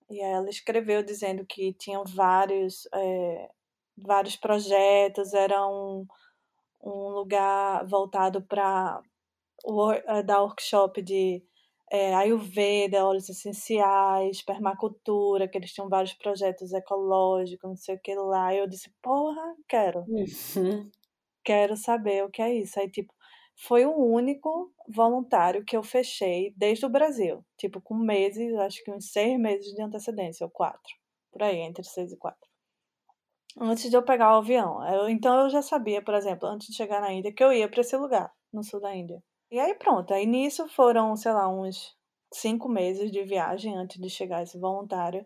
[0.10, 3.50] E ela escreveu dizendo que tinham vários, eh,
[3.98, 6.06] vários projetos, era um,
[6.82, 9.02] um lugar voltado para
[10.26, 11.44] dar workshop de
[11.92, 18.16] eh, Ayurveda, óleos essenciais, permacultura, que eles tinham vários projetos ecológicos, não sei o que
[18.16, 18.54] lá.
[18.54, 20.92] E eu disse, porra, quero Uhum.
[21.44, 22.80] quero saber o que é isso.
[22.80, 23.14] Aí, tipo,
[23.56, 27.46] foi o único voluntário que eu fechei desde o Brasil.
[27.58, 30.94] Tipo, com meses, acho que uns seis meses de antecedência, ou quatro.
[31.32, 32.50] Por aí, entre seis e quatro.
[33.58, 34.86] Antes de eu pegar o avião.
[34.94, 37.70] Eu, então eu já sabia, por exemplo, antes de chegar na Índia, que eu ia
[37.70, 39.24] para esse lugar, no sul da Índia.
[39.52, 40.14] E aí pronto.
[40.14, 41.96] Aí nisso foram, sei lá, uns
[42.34, 45.26] cinco meses de viagem antes de chegar esse voluntário.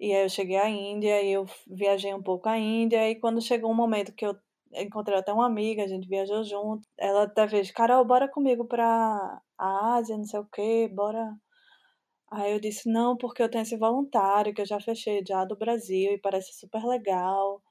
[0.00, 3.10] E aí eu cheguei à Índia e eu viajei um pouco à Índia.
[3.10, 4.36] E quando chegou um momento que eu
[4.74, 6.86] encontrei até uma amiga, a gente viajou junto.
[6.98, 11.34] Ela até fez, Carol, bora comigo pra Ásia, não sei o quê, bora.
[12.30, 15.56] Aí eu disse, não, porque eu tenho esse voluntário que eu já fechei já do
[15.56, 17.62] Brasil e parece super legal.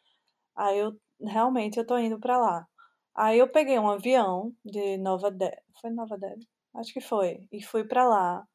[0.55, 2.67] Aí eu, realmente, eu tô indo pra lá.
[3.17, 6.47] Aí eu peguei um avião de Nova Delhi, foi Nova Delhi?
[6.75, 8.47] Acho que foi, e fui pra lá.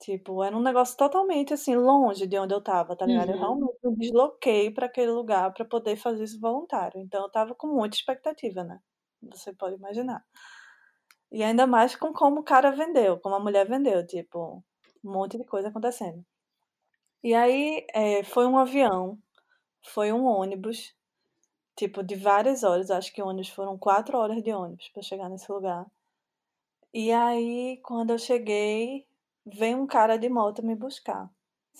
[0.00, 3.30] Tipo, era um negócio totalmente assim, longe de onde eu tava, tá ligado?
[3.30, 3.38] Eu Uhum.
[3.38, 7.00] realmente me desloquei pra aquele lugar pra poder fazer isso voluntário.
[7.00, 8.80] Então eu tava com muita expectativa, né?
[9.22, 10.24] Você pode imaginar.
[11.32, 14.62] E ainda mais com como o cara vendeu, como a mulher vendeu, tipo,
[15.04, 16.24] um monte de coisa acontecendo.
[17.22, 19.18] E aí é, foi um avião,
[19.86, 20.94] foi um ônibus,
[21.80, 25.50] tipo, de várias horas, acho que ônibus foram quatro horas de ônibus pra chegar nesse
[25.52, 25.86] lugar.
[26.92, 29.06] E aí, quando eu cheguei,
[29.46, 31.30] vem um cara de moto me buscar.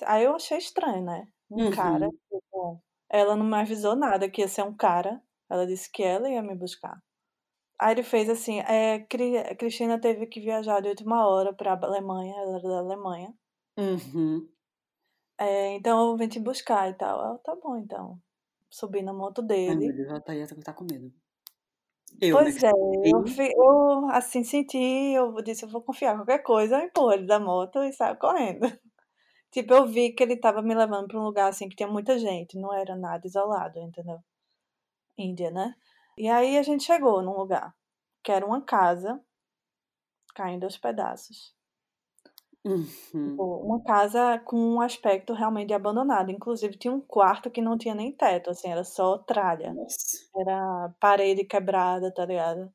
[0.07, 1.29] Aí eu achei estranho, né?
[1.51, 1.69] Um Uhum.
[1.69, 5.21] cara, tipo, ela não me avisou nada que ia ser um cara.
[5.49, 7.01] Ela disse que ela ia me buscar.
[7.81, 12.35] Aí ele fez assim, é, Cri- Cristina teve que viajar de última hora pra Alemanha,
[12.37, 13.35] ela era da Alemanha.
[13.77, 14.53] Uhum.
[15.39, 17.33] É, então eu vim te buscar e tal.
[17.33, 18.21] Eu, tá bom, então.
[18.71, 19.93] Subi na moto Ai, meu dele.
[19.93, 20.33] Deus, tá
[20.65, 21.13] tá com medo.
[22.21, 22.43] Eu, né?
[22.43, 23.25] Pois que é, eu,
[23.57, 27.41] eu assim senti, eu disse, eu vou confiar em qualquer coisa, eu empurro ele da
[27.41, 28.61] moto e saio correndo.
[29.51, 32.19] Tipo, eu vi que ele tava me levando pra um lugar assim que tinha muita
[32.19, 34.21] gente, não era nada isolado, entendeu?
[35.19, 35.75] Índia, né?
[36.17, 37.75] E aí a gente chegou num lugar
[38.23, 39.21] que era uma casa
[40.35, 41.55] caindo aos pedaços.
[42.65, 42.87] Uhum.
[43.25, 46.31] Tipo, uma casa com um aspecto realmente abandonado.
[46.31, 49.75] Inclusive, tinha um quarto que não tinha nem teto, assim, era só tralha.
[49.75, 50.31] Nossa.
[50.37, 52.73] Era parede quebrada, tá ligado?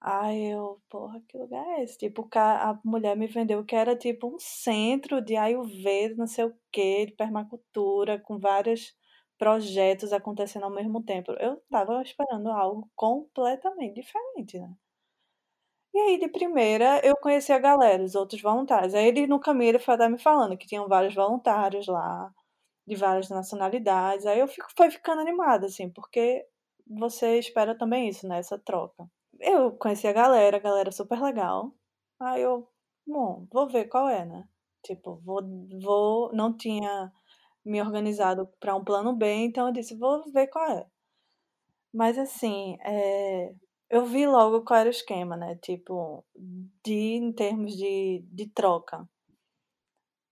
[0.00, 1.98] Aí eu, porra, que lugar é esse?
[1.98, 6.56] Tipo, a mulher me vendeu que era tipo um centro de Ayurveda, não sei o
[6.70, 8.94] quê, de permacultura, com vários
[9.36, 11.32] projetos acontecendo ao mesmo tempo.
[11.32, 14.72] Eu tava esperando algo completamente diferente, né?
[15.98, 18.94] E aí, de primeira, eu conheci a galera, os outros voluntários.
[18.94, 22.32] Aí ele, no caminho, ele foi até me falando que tinham vários voluntários lá,
[22.86, 24.24] de várias nacionalidades.
[24.24, 26.46] Aí eu fico, foi ficando animada, assim, porque
[26.86, 28.38] você espera também isso, né?
[28.38, 29.10] Essa troca.
[29.40, 31.74] Eu conheci a galera, a galera super legal.
[32.20, 32.68] Aí eu,
[33.06, 34.48] bom, vou ver qual é, né?
[34.84, 35.42] Tipo, vou,
[35.82, 37.12] vou, não tinha
[37.64, 40.86] me organizado para um plano B, então eu disse, vou ver qual é.
[41.92, 43.52] Mas assim, é,
[43.90, 45.56] eu vi logo qual era o esquema, né?
[45.56, 46.24] Tipo,
[46.84, 49.08] de, em termos de, de troca.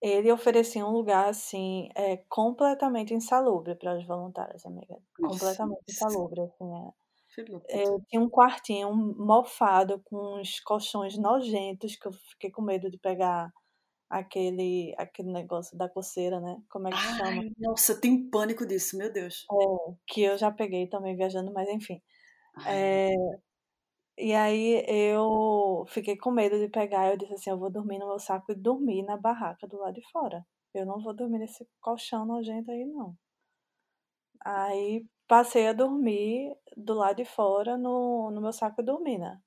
[0.00, 4.98] Ele oferecia um lugar, assim, é, completamente insalubre para os voluntários, amiga.
[5.18, 5.38] Nossa.
[5.38, 7.06] Completamente insalubre, assim, é.
[7.68, 12.96] É, tinha um quartinho mofado com uns colchões nojentos que eu fiquei com medo de
[12.96, 13.52] pegar
[14.08, 16.56] aquele, aquele negócio da coceira, né?
[16.70, 17.28] Como é que chama?
[17.28, 19.44] Ai, nossa, eu tenho pânico disso, meu Deus.
[19.52, 22.00] É, que eu já peguei também viajando, mas enfim.
[22.66, 23.12] É,
[24.18, 27.10] e aí eu fiquei com medo de pegar.
[27.10, 29.94] Eu disse assim: eu vou dormir no meu saco e dormir na barraca do lado
[29.94, 30.44] de fora.
[30.74, 33.16] Eu não vou dormir nesse colchão nojento aí, não.
[34.44, 39.40] Aí passei a dormir do lado de fora no, no meu saco e dormi, né?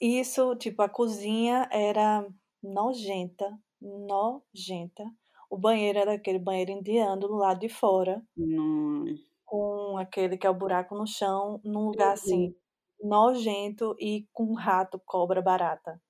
[0.00, 2.26] Isso, tipo, a cozinha era
[2.62, 5.04] nojenta, nojenta.
[5.48, 9.04] O banheiro era aquele banheiro indiano do lado de fora, não.
[9.44, 12.54] com aquele que é o buraco no chão, num lugar assim,
[13.02, 16.00] nojento e com rato, cobra, barata.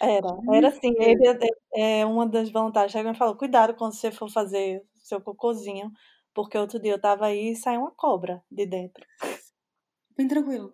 [0.00, 0.94] Era, era assim.
[0.98, 1.24] Ele,
[1.74, 5.90] é, uma das voluntárias chegou e me falou: cuidado quando você for fazer seu cocôzinho,
[6.34, 9.04] porque outro dia eu tava aí e saiu uma cobra de dentro.
[10.16, 10.72] Bem tranquilo.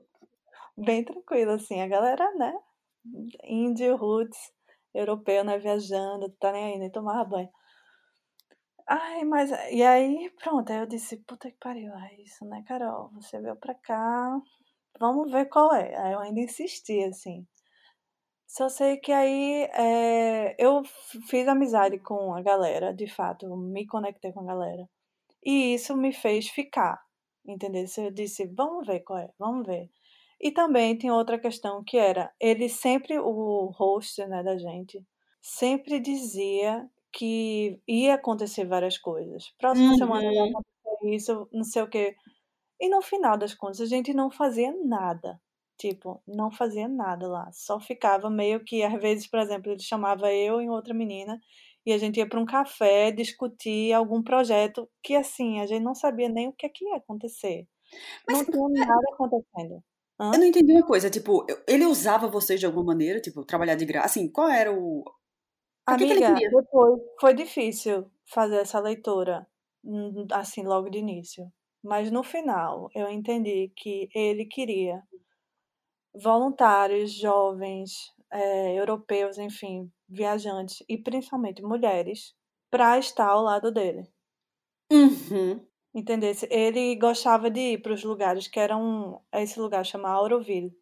[0.76, 1.80] Bem tranquilo, assim.
[1.80, 2.54] A galera, né?
[3.44, 4.38] Índio, roots,
[4.94, 5.58] europeu, né?
[5.58, 7.48] Viajando, tá nem aí, nem tomava banho.
[8.88, 9.50] Ai, mas.
[9.72, 10.70] E aí, pronto.
[10.70, 13.10] Aí eu disse: puta que pariu, é isso, né, Carol?
[13.14, 14.40] Você veio pra cá,
[15.00, 15.94] vamos ver qual é.
[15.96, 17.46] Aí eu ainda insisti, assim.
[18.46, 20.82] Só sei que aí é, eu
[21.28, 24.88] fiz amizade com a galera, de fato, me conectei com a galera.
[25.44, 27.00] E isso me fez ficar,
[27.46, 27.84] entendeu?
[27.98, 29.90] Eu disse, vamos ver qual é, vamos ver.
[30.40, 35.02] E também tem outra questão que era, ele sempre, o host né, da gente,
[35.42, 39.52] sempre dizia que ia acontecer várias coisas.
[39.58, 39.96] Próxima Uhum.
[39.96, 42.16] semana vai acontecer isso, não sei o quê.
[42.80, 45.40] E no final das contas, a gente não fazia nada.
[45.78, 50.32] Tipo, não fazia nada lá, só ficava meio que às vezes, por exemplo, ele chamava
[50.32, 51.38] eu e outra menina,
[51.84, 55.94] e a gente ia para um café discutir algum projeto que, assim, a gente não
[55.94, 57.68] sabia nem o que é que ia acontecer.
[58.28, 59.82] Mas Não tinha nada acontecendo.
[60.32, 60.40] eu Hã?
[60.40, 63.84] não entendi uma coisa, tipo, eu ele usava vocês de alguma maneira, tipo, trabalhar de
[63.86, 65.04] graça assim, qual era o
[65.86, 66.66] pra que que Amiga, depois
[67.20, 69.46] foi difícil fazer essa leitura,
[69.84, 71.52] hum, assim, logo de início,
[71.86, 75.02] mas no final eu entendi que ele queria
[76.14, 82.34] voluntários jovens, eh, europeus, enfim, viajantes e principalmente mulheres,
[82.70, 84.12] pra estar ao lado dele.
[84.90, 85.68] Uhum.
[85.94, 86.46] Entendesse?
[86.50, 90.72] Ele gostava de ir para os lugares que eram esse lugar chama Auroville,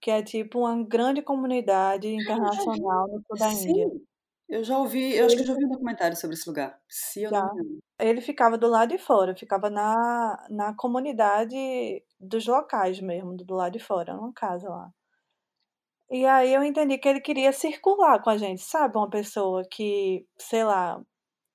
[0.00, 3.90] que é tipo uma grande comunidade Ah, internacional no sul da Índia.
[3.90, 4.06] Sim,
[4.48, 7.22] eu já ouvi, eu acho que eu já vi um documentário sobre esse lugar, se
[7.22, 7.44] eu não Já.
[7.44, 7.82] me engano.
[7.98, 13.72] Ele ficava do lado de fora, ficava na na comunidade dos locais mesmo, do lado
[13.74, 14.90] de fora, numa casa lá.
[16.10, 20.26] E aí eu entendi que ele queria circular com a gente, sabe, uma pessoa que,
[20.38, 21.02] sei lá,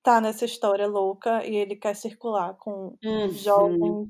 [0.04, 3.34] tá nessa história louca e ele quer circular com Uhum.
[3.34, 4.10] jovens,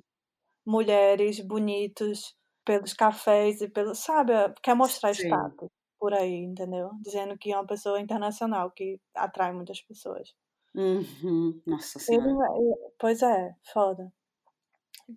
[0.65, 5.49] mulheres, bonitos, pelos cafés e pelo sabe, quer mostrar Sei.
[5.51, 5.69] status
[5.99, 6.91] por aí, entendeu?
[7.03, 10.29] Dizendo que é uma pessoa internacional que atrai muitas pessoas.
[10.73, 11.61] Uhum.
[11.65, 12.29] Nossa Ele senhora.
[12.29, 14.11] é pois é, foda.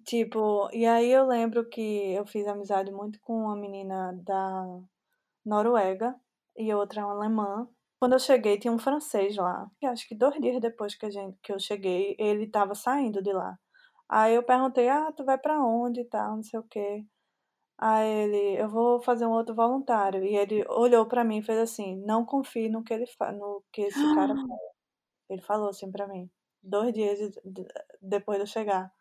[0.06, 1.80] Tipo, e aí eu lembro que
[2.14, 4.64] eu fiz amizade muito com uma menina da
[5.44, 6.16] Noruega
[6.56, 7.68] e outra alemã.
[8.00, 11.10] Quando eu cheguei tinha um francês lá, e acho que 2 dias depois que a
[11.10, 13.58] gente que eu cheguei, ele estava saindo de lá.
[14.08, 17.06] Aí eu perguntei: "Ah, tu vai pra onde e tal, não sei o quê".
[17.78, 21.58] Aí ele: "Eu vou fazer um outro voluntário", e ele olhou pra mim e fez
[21.60, 24.71] assim: "Não confie no que ele fa no que esse cara fala".
[25.34, 26.30] Ele falou assim pra mim,
[26.62, 27.66] 2 dias de de
[28.02, 28.92] depois de eu chegar.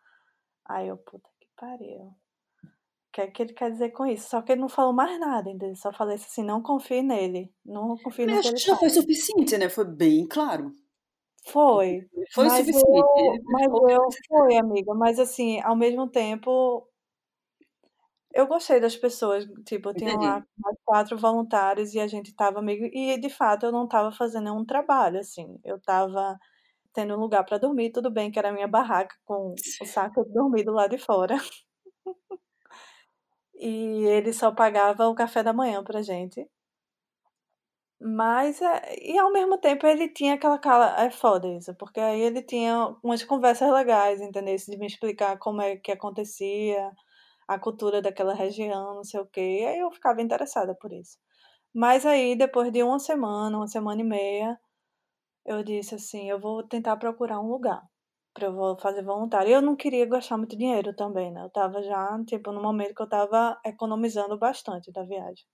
[0.66, 2.00] Aí eu: "Puta que pariu".
[2.02, 4.28] O que é que ele quer dizer com isso?
[4.30, 5.76] Só que ele não falou mais nada, entendeu?
[5.76, 8.76] Só falou assim: "Não confie nele, não confie Mas no que acho ele que já
[8.76, 8.90] foi fala".
[8.90, 10.72] suficiente, né, foi bem claro.
[11.44, 16.88] Foi, Foi o mas suficiente, eu mas eu foi amiga, mas assim, ao mesmo tempo
[18.34, 20.42] eu gostei das pessoas, tipo, tinham lá
[20.84, 24.64] 4 voluntários e a gente estava meio e de fato eu não estava fazendo nenhum
[24.64, 26.38] trabalho, assim, eu estava
[26.94, 30.24] tendo um lugar pra dormir, tudo bem que era a minha barraca com o saco
[30.24, 31.36] de dormir do lado de fora.
[33.54, 36.46] E ele só pagava o café da manhã pra gente.
[38.00, 42.20] Mas, eh, e ao mesmo tempo ele tinha aquela cara é foda isso, porque aí
[42.20, 46.90] ele tinha umas conversas legais, entendesse, de me explicar como é que acontecia,
[47.54, 51.18] a cultura daquela região, não sei o quê, aí eu ficava interessada por isso.
[51.74, 54.58] Mas aí depois de 1 semana, 1 semana e meia,
[55.46, 57.82] eu disse assim: "Eu vou tentar procurar um lugar
[58.34, 62.22] pra eu fazer voluntário", eu não queria gastar muito dinheiro também, né, eu estava já,
[62.26, 65.44] tipo, no momento que eu estava economizando bastante da viagem.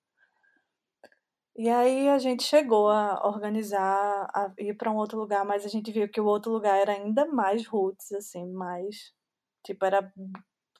[1.57, 5.69] E aí a gente chegou a organizar, a ir pra um outro lugar, mas a
[5.69, 9.13] gente viu que o outro lugar era ainda mais roots, assim, mais
[9.65, 10.13] tipo, era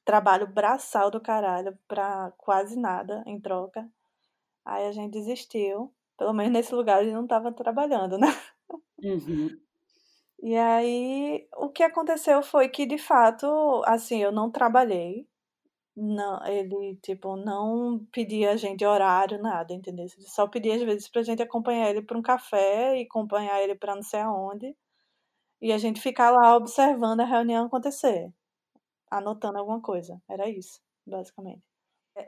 [0.09, 3.87] trabalho braçal do caralho pra quase nada em troca.
[4.65, 8.29] Aí a gente desistiu, pelo menos nesse lugar ele não estava trabalhando, né.
[9.03, 9.61] Uhum.
[10.43, 13.47] E aí, o que aconteceu foi que de fato,
[13.87, 15.29] assim, eu não trabalhei,
[15.97, 21.09] não ele, tipo, não pedia a gente horário, nada, entendesse, ele só pedia às vezes
[21.11, 24.77] pra gente acompanhar ele pra um café e acompanhar ele pra não sei aonde,
[25.63, 28.33] e a gente ficar lá observando a reunião acontecer,
[29.11, 31.63] anotando alguma coisa, era isso, basicamente.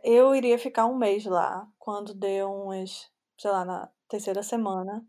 [0.04, 5.06] Eu iria ficar 1 mês lá, quando deu umas, sei lá, na 3ª semana,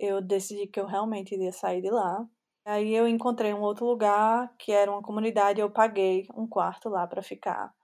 [0.00, 2.26] eu decidi que eu realmente iria sair de lá.
[2.66, 7.06] Aí eu encontrei um outro lugar, que era uma comunidade, eu paguei um quarto lá
[7.06, 7.74] pra ficar.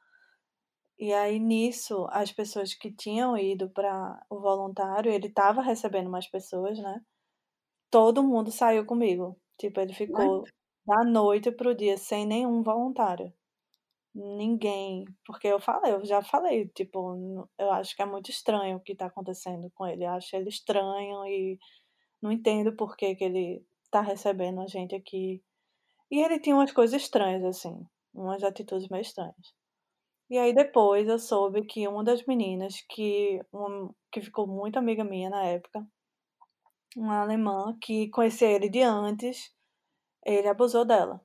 [0.98, 6.26] E aí nisso, as pessoas que tinham ido pra o voluntário, ele estava recebendo mais
[6.26, 7.02] pessoas, né,
[7.90, 10.50] todo mundo saiu comigo, tipo, ele ficou
[10.87, 13.32] da noite para o dia sem nenhum voluntário.
[14.14, 18.80] Ninguém, porque eu falei eu já falei, tipo, eu acho que é muito estranho o
[18.80, 21.59] que tá acontecendo com ele, eu acho ele estranho e
[22.22, 25.43] não entendo por que que ele tá recebendo a gente aqui.
[26.11, 29.55] E ele tinha umas coisas estranhas, assim, umas atitudes meio estranhas.
[30.30, 35.05] E aí depois eu soube que uma das meninas que um que ficou muito amiga
[35.05, 35.87] minha na época
[36.97, 39.53] uma alemã que conhecia ele de antes,
[40.26, 41.20] ele abusou dela.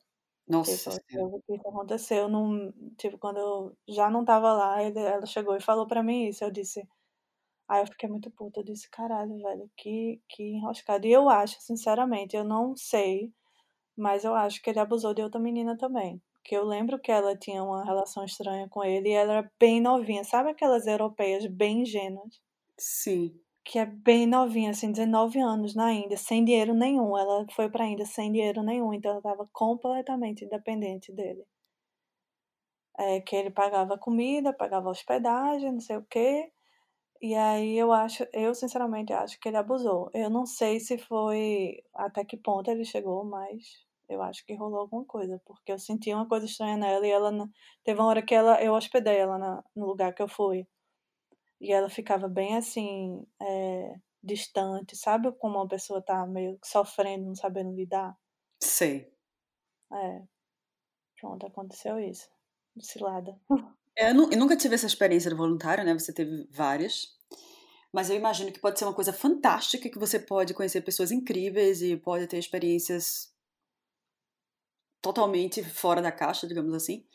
[0.48, 5.26] Nossa Tipo, que isso aconteceu num tipo, quando eu já não estava lá, ele ela
[5.26, 6.84] chegou e falou pra mim isso, eu disse
[7.68, 11.08] aí eu fiquei muito puta, eu disse: "Caralho, velho, que que enroscado".
[11.08, 13.34] E eu acho, sinceramente, eu não sei,
[13.98, 16.22] mas eu acho que ele abusou de outra menina também.
[16.34, 19.82] porque eu lembro que ela tinha uma relação estranha com ele e ela era bem
[19.82, 22.42] novinha, sabe aquelas europeias bem ingênuas?
[22.78, 23.42] Sim.
[23.64, 27.18] Que é bem novinha, assim, 19 anos na Índia, sem dinheiro nenhum.
[27.18, 31.44] Ela foi pra Índia sem dinheiro nenhum, então ela estava completamente independente dele.
[32.98, 36.52] É, que ele pagava comida, pagava hospedagem, não sei o quê.
[37.22, 40.10] E aí eu acho, eu sinceramente acho que ele abusou.
[40.14, 43.64] Eu não sei se foi até que ponto ele chegou, mas
[44.10, 47.32] eu acho que rolou alguma coisa, porque eu senti uma coisa estranha nela e ela
[47.84, 50.68] teve uma hora que ela eu hospedei ela na, no lugar que eu fui.
[51.62, 53.94] E ela ficava bem assim, é,
[54.24, 58.18] distante, sabe como uma pessoa tá meio sofrendo, não sabendo lidar?
[58.60, 59.14] Sei.
[59.94, 60.24] É.
[61.20, 62.28] Pronto, aconteceu isso.
[62.80, 63.40] Cilada.
[63.96, 65.94] É, eu, eu nunca tive essa experiência de voluntário, né?
[65.94, 67.16] Você teve várias.
[67.94, 71.82] Mas eu imagino que pode ser uma coisa fantástica, que você pode conhecer pessoas incríveis
[71.84, 73.32] e pode ter experiências
[75.02, 77.06] totalmente fora da caixa, digamos assim.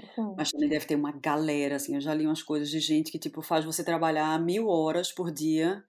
[0.00, 0.36] Uhum.
[0.36, 1.94] Mas também deve ter uma galera, assim.
[1.94, 5.30] Eu já li umas coisas de gente que, tipo, faz você trabalhar mil horas por
[5.32, 5.84] dia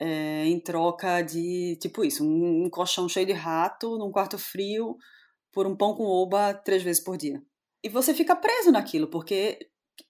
[0.00, 4.96] é, em troca de, tipo isso, um, um colchão cheio de rato num quarto frio
[5.52, 7.42] por um pão com oba três vezes por dia.
[7.84, 9.58] E você fica preso naquilo, porque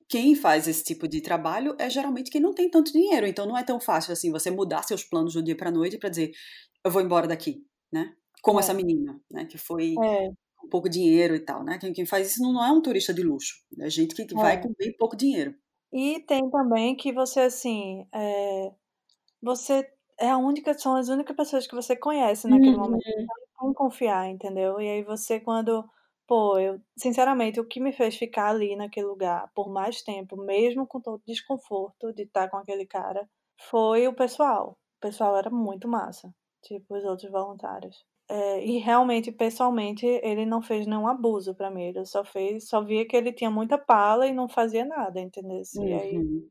[0.09, 3.27] quem faz esse tipo de trabalho é geralmente quem não tem tanto dinheiro.
[3.27, 6.11] Então não é tão fácil assim você mudar seus planos do dia para noite para
[6.11, 6.33] dizer
[6.85, 8.15] eu vou embora daqui, né?
[8.43, 8.63] Como É.
[8.63, 9.47] essa menina, né?
[9.47, 11.79] Que foi É, com pouco dinheiro e tal, né?
[11.79, 14.57] Quem, quem faz isso não é um turista de luxo, é gente que, que vai
[14.57, 14.59] É.
[14.59, 15.55] com bem pouco dinheiro.
[15.93, 18.73] E tem também que você, assim, é,
[19.43, 23.07] você é a única, são as únicas pessoas que você conhece naquele momento.
[23.07, 23.13] Uhum.
[23.23, 24.81] Então, como confiar, entendeu?
[24.81, 25.89] E aí você, quando,
[26.27, 30.87] pô, eu, sinceramente, o que me fez ficar ali naquele lugar por mais tempo, mesmo
[30.87, 33.29] com todo o desconforto de estar com aquele cara,
[33.71, 34.79] foi o pessoal.
[34.99, 38.05] O pessoal era muito massa, tipo os outros voluntários.
[38.31, 41.85] É, e realmente, pessoalmente, ele não fez nenhum abuso pra mim.
[41.85, 45.63] Ele só fez, só via que ele tinha muita pala e não fazia nada, entendeu?
[45.81, 46.51] E aí, Uhum.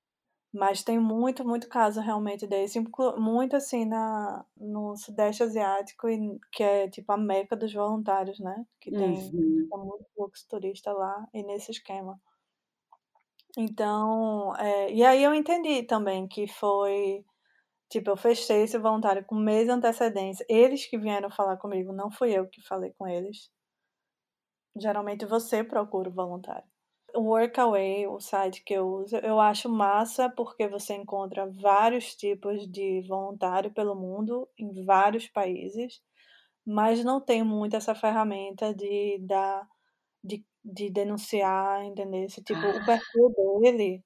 [0.54, 2.80] mas tem muito, muito caso realmente desse,
[3.20, 6.08] muito assim na, no Sudeste Asiático,
[6.52, 8.66] que é tipo a meca dos voluntários, né?
[8.82, 9.72] Que tem, Uhum.
[9.72, 12.20] tem muito fluxo turista lá e nesse esquema.
[13.58, 17.26] Então, é, e aí eu entendi também que foi,
[17.90, 20.46] tipo, eu fechei esse voluntário com um mês de antecedência.
[20.50, 23.50] Eles que vieram falar comigo, não fui eu que falei com eles.
[24.80, 26.64] Geralmente você procura o voluntário.
[27.14, 32.68] O Workaway, o site que eu uso, eu acho massa porque você encontra vários tipos
[32.70, 36.02] de voluntário pelo mundo, em vários países,
[36.66, 39.68] mas não tem muito essa ferramenta de dar,
[40.24, 42.26] de, de denunciar, entendeu?
[42.26, 42.86] Esse tipo, o Ah.
[42.86, 43.30] perfil
[43.62, 44.04] dele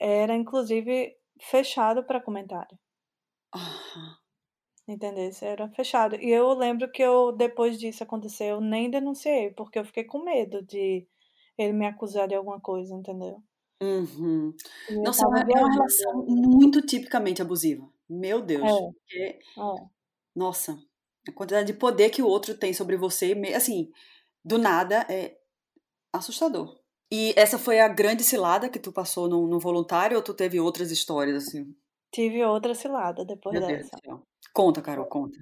[0.00, 2.78] era inclusive fechado para comentário.
[4.86, 5.30] Entendeu?
[5.42, 6.16] Era fechado.
[6.16, 10.24] E eu lembro que eu, depois disso acontecer, eu nem denunciei, porque eu fiquei com
[10.24, 11.06] medo de
[11.58, 13.42] ele me acusar de alguma coisa, entendeu?
[13.82, 14.54] Uhum.
[15.02, 17.86] Nossa, é uma, é relação muito tipicamente abusiva.
[18.08, 18.62] Meu Deus.
[18.62, 19.86] É, Porque, é.
[20.34, 20.78] nossa,
[21.28, 23.90] a quantidade de poder que o outro tem sobre você, assim,
[24.44, 25.36] do nada, é
[26.12, 26.78] assustador.
[27.10, 30.60] E essa foi a grande cilada que tu passou no, no voluntário ou tu teve
[30.60, 31.74] outras histórias, assim?
[32.10, 33.96] Tive outra cilada depois Meu Deus dessa.
[33.96, 34.22] do céu.
[34.52, 35.38] Conta, Carol, conta.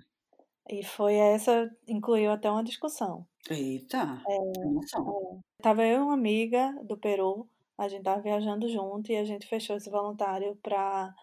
[0.68, 3.26] E foi essa, incluiu até uma discussão.
[3.48, 4.20] Eita,
[4.58, 5.40] emoção.
[5.58, 7.48] É, tava eu e uma amiga do Peru,
[7.78, 11.14] a gente tava viajando junto e a gente fechou esse voluntário pra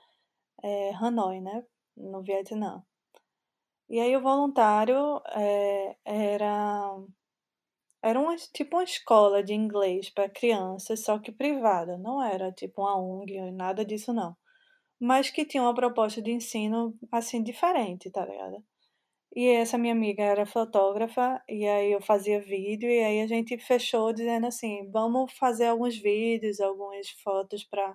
[0.63, 1.63] é, Hanoi, né?
[1.97, 2.81] No Vietnã.
[3.89, 6.95] E aí o voluntário é, era
[8.01, 12.81] era uma, tipo uma escola de inglês para crianças, só que privada, não era tipo
[12.81, 14.35] uma ONG, nada disso não.
[15.05, 18.63] Mas que tinha uma proposta de ensino assim diferente, tá ligado?
[19.35, 23.57] E essa minha amiga era fotógrafa, e aí eu fazia vídeo, e aí a gente
[23.57, 27.93] fechou dizendo assim: vamos fazer alguns vídeos, algumas fotos para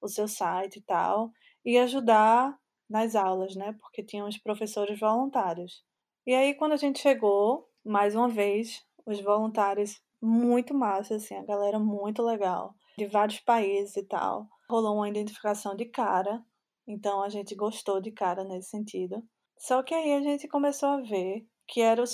[0.00, 1.30] o seu site e tal,
[1.62, 3.74] e ajudar nas aulas, né?
[3.78, 5.84] Porque tinham os professores voluntários.
[6.26, 11.44] E aí, quando a gente chegou, mais uma vez, os voluntários muito massa, assim, a
[11.44, 14.48] galera muito legal, de vários países e tal.
[14.68, 16.44] Rolou uma identificação de cara,
[16.86, 19.22] então a gente gostou de cara nesse sentido.
[19.58, 22.04] Só que aí a gente começou a ver que era o,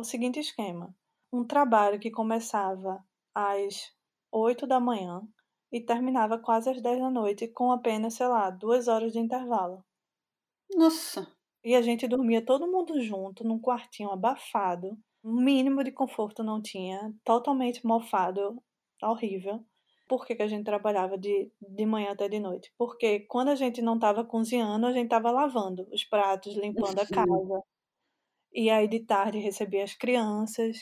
[0.00, 0.94] o seguinte esquema:
[1.32, 3.04] um trabalho que começava
[3.34, 3.92] às
[4.30, 5.22] 8 da manhã
[5.72, 9.82] e terminava quase às 10 da noite, com apenas, sei lá, duas horas de intervalo.
[10.74, 11.26] Nossa.
[11.64, 14.98] E a gente dormia todo mundo junto, num quartinho abafado.
[15.24, 18.60] Um mínimo de conforto não tinha, totalmente mofado,
[19.02, 19.64] horrível.
[20.12, 22.70] Por que, que a gente trabalhava de, de manhã até de noite?
[22.76, 27.06] Porque quando a gente não estava cozinhando, a gente estava lavando os pratos, limpando a
[27.06, 27.62] casa.
[28.52, 30.76] E aí de tarde recebia as crianças.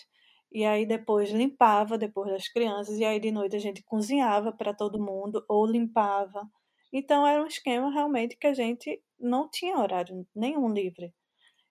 [0.51, 4.75] E aí depois limpava depois das crianças e aí de noite a gente cozinhava para
[4.75, 6.43] todo mundo ou limpava.
[6.93, 11.15] Então era um esquema realmente que a gente não tinha horário nenhum livre.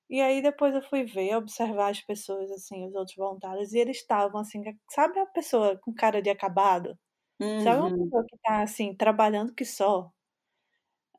[0.10, 3.98] E aí depois eu fui ver, observar as pessoas, assim, os outros voluntários, e eles
[3.98, 6.98] estavam assim, sabe a pessoa com cara de acabado?
[7.40, 7.62] Uhum.
[7.64, 8.04] Sabe uma uhum.
[8.04, 10.12] pessoa que tá assim, trabalhando que só?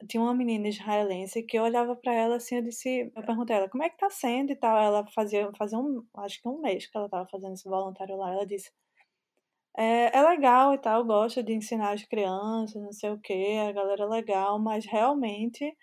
[0.09, 3.59] Tinha uma menina israelense que eu olhava para ela assim, eu disse, eu perguntei a
[3.61, 4.77] ela, como é que tá sendo e tal.
[4.79, 8.33] Ela fazia, fazia um, acho que um mês que ela tava fazendo esse voluntário lá.
[8.33, 8.71] Ela disse,
[9.77, 13.73] é, é legal e tal, gosta de ensinar as crianças, não sei o que, a
[13.73, 15.77] galera é legal, mas realmente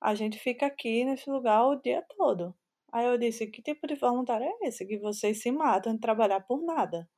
[0.00, 2.54] a gente fica aqui nesse lugar o dia todo.
[2.92, 4.86] Aí eu disse, que tipo de voluntário é esse?
[4.86, 7.08] Que vocês se matam de trabalhar por nada.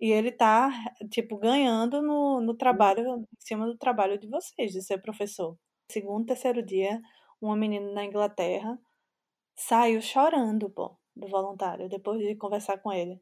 [0.00, 0.70] E ele tá,
[1.10, 5.56] tipo, ganhando no, no trabalho, em cima do trabalho de vocês, de ser professor.
[5.90, 7.00] Segundo, terceiro dia,
[7.40, 8.78] uma menina na Inglaterra
[9.56, 13.20] saiu chorando, pô, do voluntário, depois de conversar com ele.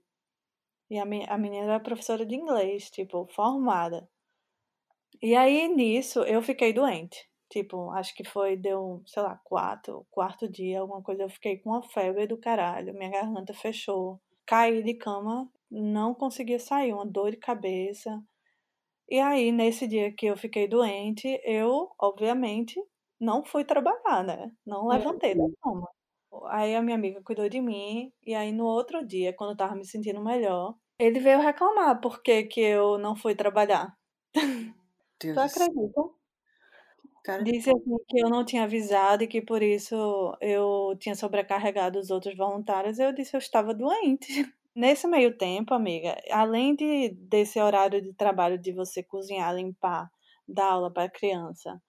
[0.90, 4.08] E a, a menina era professora de inglês, tipo, formada.
[5.22, 7.28] E aí, nisso, eu fiquei doente.
[7.48, 11.22] Tipo, acho que foi, deu, sei lá, quatro, quarto dia, alguma coisa.
[11.22, 14.20] Eu fiquei com uma febre do caralho, minha garganta fechou.
[14.44, 18.22] Caí de cama, não conseguia sair, uma dor de cabeça.
[19.08, 22.80] E aí, nesse dia que eu fiquei doente, eu, obviamente,
[23.20, 24.52] não fui trabalhar, né?
[24.66, 25.88] Não levantei da cama.
[26.48, 29.74] Aí a minha amiga cuidou de mim, e aí no outro dia, quando eu tava
[29.74, 33.96] me sentindo melhor, ele veio reclamar porque que eu não fui trabalhar.
[35.20, 36.02] Deus tu acredita?
[37.24, 39.96] Cara Disse assim que eu não tinha avisado e que por isso
[40.40, 42.98] eu tinha sobrecarregado os outros voluntários.
[42.98, 44.44] Eu disse que eu estava doente.
[44.76, 50.10] Nesse meio tempo, amiga, além de, desse horário de trabalho de você cozinhar, limpar,
[50.46, 51.80] dar aula para criança,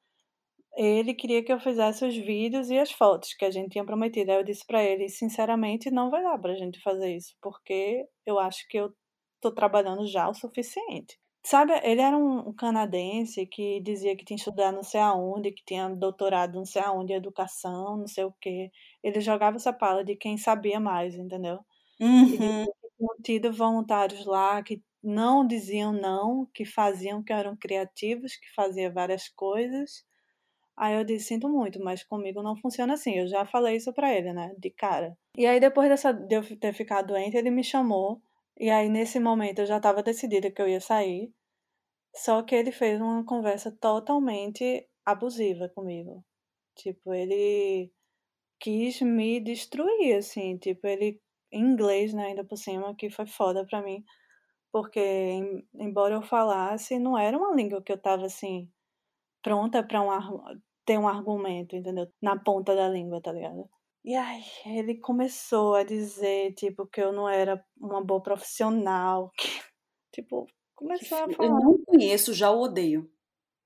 [0.78, 4.32] ele queria que eu fizesse os vídeos e as fotos que a gente tinha prometido.
[4.32, 8.06] Aí eu disse para ele, sinceramente, não vai dar para a gente fazer isso, porque
[8.26, 8.94] eu acho que eu
[9.36, 11.20] estou trabalhando já o suficiente.
[11.46, 15.90] Sabe, ele era um canadense que dizia que tinha estudado não sei aonde, que tinha
[15.90, 18.72] doutorado não sei aonde, educação, não sei o quê.
[19.04, 21.60] Ele jogava essa pala de quem sabia mais, entendeu?
[22.00, 22.66] Uhum.
[22.98, 28.92] Tinham tido voluntários lá que não diziam não, que faziam, que eram criativos, que faziam
[28.94, 30.06] várias coisas.
[30.76, 33.16] Aí eu disse, sinto muito, mas comigo não funciona assim.
[33.18, 35.18] Eu já falei isso pra ele, né, de cara.
[35.36, 38.22] E aí depois dessa, de eu ter ficado doente, ele me chamou.
[38.60, 41.32] E aí nesse momento eu já estava decidida que eu ia sair.
[42.16, 46.24] Só que ele fez uma conversa totalmente abusiva comigo.
[46.76, 47.92] Tipo, ele
[48.60, 50.58] quis me destruir, assim.
[50.58, 51.22] Tipo, ele,
[51.52, 54.04] em inglês, né, ainda por cima, que foi foda pra mim.
[54.72, 55.00] Porque,
[55.74, 58.70] embora eu falasse, não era uma língua que eu tava, assim,
[59.42, 60.10] pronta pra um,
[60.86, 62.08] ter um argumento, entendeu?
[62.22, 63.70] Na ponta da língua, tá ligado?
[64.04, 69.50] E aí, ele começou a dizer, tipo, que eu não era uma boa profissional, que,
[70.14, 71.50] tipo, começou a falar.
[71.50, 73.10] Eu não conheço, já o odeio.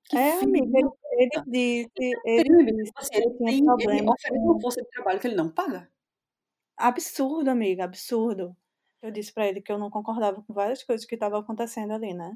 [0.05, 4.82] Que é, amiga, ele, ele disse, ele disse assim, ele, tem, ele oferece uma força
[4.82, 5.89] de trabalho que ele não paga.
[6.82, 8.55] Absurdo, amiga, absurdo.
[9.03, 12.11] Eu disse para ele que eu não concordava com várias coisas que estavam acontecendo ali,
[12.13, 12.36] né?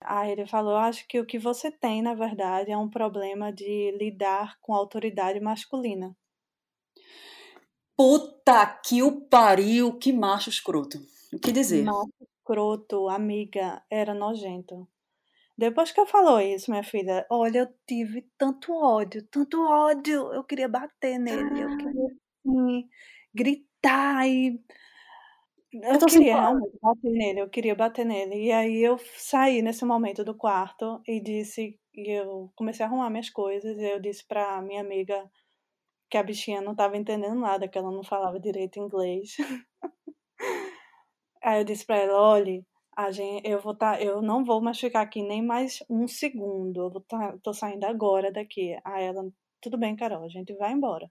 [0.00, 3.92] Aí ele falou: Acho que o que você tem, na verdade, é um problema de
[3.92, 6.16] lidar com autoridade masculina.
[7.96, 10.98] Puta que o pariu, que macho escroto.
[11.32, 11.84] O que dizer?
[11.84, 14.88] Macho escroto, amiga, era nojento.
[15.56, 20.32] Depois que eu falou isso, minha filha, olha, eu tive tanto ódio, tanto ódio.
[20.32, 22.06] Eu queria bater nele, eu queria
[22.44, 22.88] assim,
[23.32, 23.73] gritar
[24.26, 24.60] e.
[25.72, 28.46] Eu, eu queria realmente bater nele, eu queria bater nele.
[28.46, 33.10] E aí eu saí nesse momento do quarto e disse, e eu comecei a arrumar
[33.10, 33.76] minhas coisas.
[33.78, 35.28] E eu disse pra minha amiga
[36.10, 39.36] que a bichinha não estava entendendo nada, que ela não falava direito inglês.
[41.42, 42.64] Aí eu disse para ela, olhe,
[42.96, 46.82] a gente, eu vou tá, eu não vou mais ficar aqui nem mais um segundo.
[46.82, 48.76] Eu vou tá, tô saindo agora daqui.
[48.84, 49.24] Aí ela,
[49.60, 51.10] tudo bem, Carol, a gente vai embora.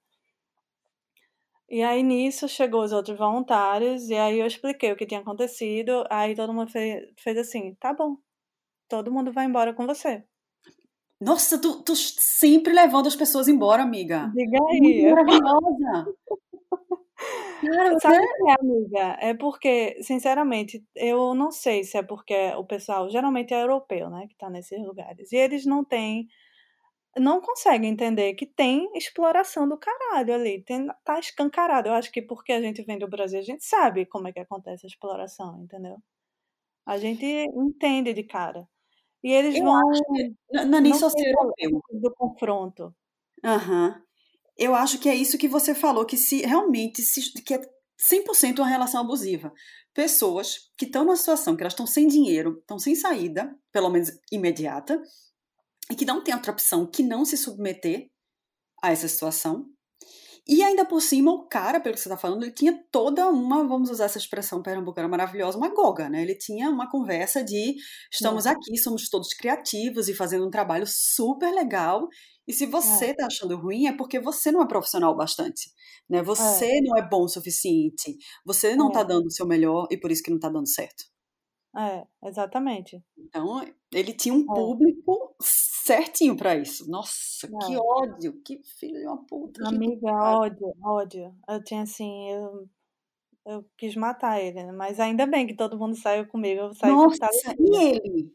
[1.69, 6.05] E aí nisso chegou os outros voluntários e aí eu expliquei o que tinha acontecido.
[6.09, 8.17] Aí todo mundo fez, fez assim, tá bom,
[8.87, 10.23] todo mundo vai embora com você.
[11.19, 14.31] Nossa, tu, tu sempre levando as pessoas embora, amiga.
[14.35, 15.09] Diga aí.
[15.09, 16.13] Maravilhosa.
[17.61, 19.17] Cara, Sabe, é, amiga?
[19.21, 24.27] É porque, sinceramente, eu não sei se é porque o pessoal geralmente é europeu, né,
[24.27, 25.31] que tá nesses lugares.
[25.31, 26.27] E eles não têm.
[27.17, 30.63] Não conseguem entender que tem exploração do caralho ali.
[30.63, 31.89] Tem, tá escancarado.
[31.89, 34.39] Eu acho que porque a gente vem do Brasil, a gente sabe como é que
[34.39, 35.97] acontece a exploração, entendeu?
[36.85, 38.67] A gente entende de cara.
[39.23, 39.89] E eles eu vão.
[39.89, 40.35] Acho que,
[40.65, 41.81] não, é nem só ser europeu.
[41.91, 42.93] Do confronto.
[43.43, 43.89] Aham.
[43.89, 44.03] Uhum
[44.57, 47.61] eu acho que é isso que você falou, que se realmente se, que é
[47.97, 49.51] 100% uma relação abusiva.
[49.93, 54.11] Pessoas que estão numa situação que elas estão sem dinheiro, estão sem saída, pelo menos
[54.31, 55.01] imediata,
[55.93, 58.09] e que não tem outra opção que não se submeter
[58.81, 59.67] a essa situação.
[60.45, 63.65] E ainda por cima, o cara, pelo que você está falando, ele tinha toda uma,
[63.65, 66.23] vamos usar essa expressão pernambucana maravilhosa, uma goga, né?
[66.23, 67.75] Ele tinha uma conversa de
[68.11, 72.09] estamos aqui, somos todos criativos e fazendo um trabalho super legal.
[72.47, 73.27] E se você está é.
[73.27, 75.69] achando ruim, é porque você não é profissional bastante.
[76.09, 76.23] Né?
[76.23, 76.81] Você é.
[76.81, 78.17] não é bom o suficiente.
[78.43, 79.05] Você não está é.
[79.05, 81.12] dando o seu melhor e por isso que não está dando certo.
[81.75, 83.03] É, exatamente.
[83.17, 84.45] Então, ele tinha um é.
[84.45, 86.89] público certinho para isso.
[86.89, 87.65] Nossa, é.
[87.65, 89.67] que ódio, que filho de uma puta.
[89.67, 91.35] Amiga, ódio, ódio.
[91.49, 92.69] Eu tinha assim, eu,
[93.45, 94.71] eu quis matar ele, né?
[94.71, 96.61] mas ainda bem que todo mundo saiu comigo.
[96.61, 97.27] Eu saí Nossa,
[97.59, 98.33] e ele?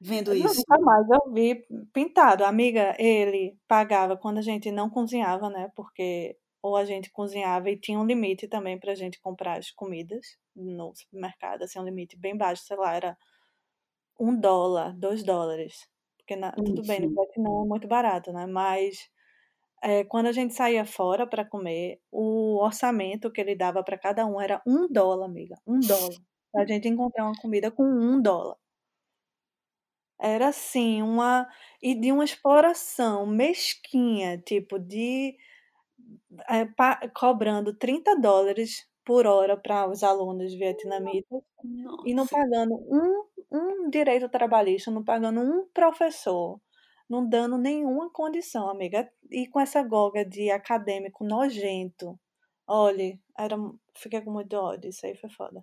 [0.00, 0.62] Vendo eu isso?
[0.68, 2.44] Nunca mais eu vi pintado.
[2.44, 5.70] Amiga, ele pagava quando a gente não cozinhava, né?
[5.74, 9.70] Porque ou a gente cozinhava e tinha um limite também para a gente comprar as
[9.70, 13.18] comidas no supermercado, assim, um limite bem baixo, sei lá, era
[14.18, 15.86] um dólar, dois dólares.
[16.16, 18.46] Porque na, tudo bem, no Vietnã é muito barato, né?
[18.46, 19.10] Mas
[19.82, 24.24] é, quando a gente saía fora para comer, o orçamento que ele dava para cada
[24.24, 26.16] um era um dólar, amiga, um dólar.
[26.50, 28.56] Pra gente encontrar uma comida com um dólar.
[30.18, 31.46] Era assim, uma.
[31.82, 35.36] E de uma exploração mesquinha, tipo, de
[36.48, 42.02] é, pa, cobrando 30 dólares por hora para os alunos vietnamitas Nossa.
[42.06, 46.58] e não pagando um, um direito trabalhista, não pagando um professor,
[47.08, 49.10] não dando nenhuma condição, amiga.
[49.30, 52.18] E com essa goga de acadêmico nojento.
[52.66, 53.56] Olha, era,
[53.94, 55.62] fiquei com muito ódio, isso aí foi foda.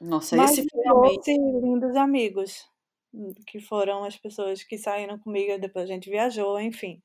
[0.00, 1.32] Nossa, Mas esse finalmente...
[1.32, 2.68] lindos amigos,
[3.12, 7.02] hum, que foram as pessoas que saíram comigo, depois a gente viajou, enfim.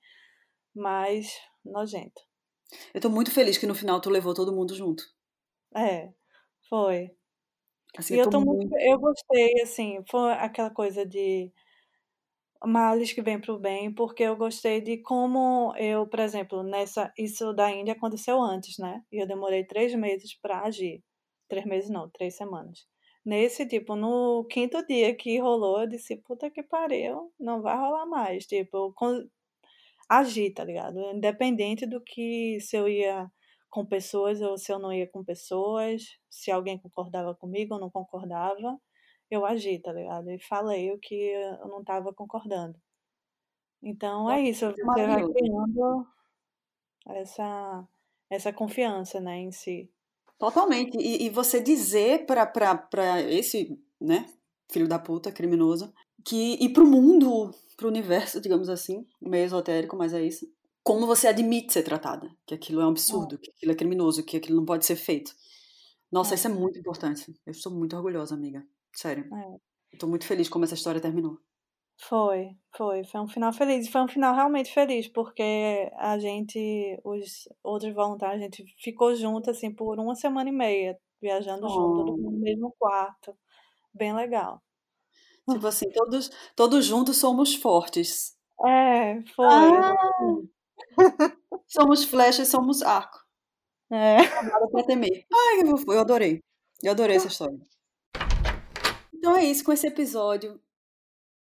[0.76, 2.22] Mas nojento.
[2.94, 5.04] Eu tô muito feliz que no final tu levou todo mundo junto.
[5.76, 6.12] É,
[6.70, 7.12] foi.
[7.98, 8.70] Assim, e eu, tô muito...
[8.70, 8.78] muito...
[8.78, 11.52] eu gostei, assim, foi aquela coisa de
[12.66, 17.54] males que vem pro bem, porque eu gostei de como eu, por exemplo, nessa, isso
[17.54, 19.04] da Índia aconteceu antes, né?
[19.12, 21.04] E eu demorei três meses para agir.
[21.48, 22.88] Três meses não, três semanas.
[23.26, 28.06] Nesse, tipo, no quinto dia que rolou, eu disse, puta que pariu, não vai rolar
[28.06, 28.46] mais.
[28.46, 28.94] Tipo,
[30.20, 31.00] agir, tá ligado?
[31.12, 33.30] Independente do que se eu ia
[33.70, 37.90] com pessoas ou se eu não ia com pessoas, se alguém concordava comigo ou não
[37.90, 38.80] concordava,
[39.32, 40.30] eu agi, tá ligado?
[40.30, 42.80] E falei o que eu não estava concordando.
[43.82, 46.08] Então é isso, você vai criando
[47.08, 47.88] essa,
[48.30, 49.92] essa confiança, né, em si.
[50.38, 50.98] Totalmente.
[50.98, 54.26] E, e você dizer para esse, né,
[54.72, 55.94] filho da puta, criminoso,
[56.26, 60.48] que ir pro mundo, pro universo, digamos assim, meio esotérico, mas é isso,
[60.84, 64.38] como você admite ser tratada, que aquilo é um absurdo, que aquilo é criminoso, que
[64.38, 65.34] aquilo não pode ser feito.
[66.12, 66.36] Nossa, é.
[66.36, 67.34] isso é muito importante.
[67.46, 68.64] Eu estou muito orgulhosa, amiga.
[68.94, 69.26] Sério.
[69.34, 69.58] É.
[69.94, 71.40] Estou muito feliz como essa história terminou.
[72.02, 73.04] Foi, foi.
[73.06, 73.88] Foi um final feliz.
[73.88, 79.16] E foi um final realmente feliz, porque a gente, os outros voluntários, a gente ficou
[79.16, 81.70] junto, assim, por uma semana e meia, viajando oh.
[81.70, 83.36] junto, no mesmo quarto.
[83.94, 84.62] Bem legal.
[85.50, 88.36] Tipo assim, todos, todos juntos somos fortes.
[88.66, 89.46] É, foi.
[89.46, 89.96] Ah.
[91.68, 93.20] somos flechas, somos arco.
[93.92, 94.18] É.
[94.44, 95.26] Nada pra temer.
[95.32, 96.42] Ai, eu, eu adorei.
[96.82, 97.60] Eu adorei essa história.
[99.14, 100.60] Então é isso com esse episódio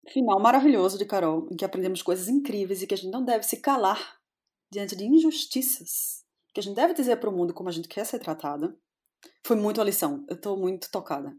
[0.07, 3.43] final maravilhoso de Carol, em que aprendemos coisas incríveis e que a gente não deve
[3.43, 4.17] se calar
[4.71, 6.23] diante de injustiças,
[6.53, 8.75] que a gente deve dizer para o mundo como a gente quer ser tratada.
[9.45, 10.25] Foi muito a lição.
[10.27, 11.35] Eu estou muito tocada,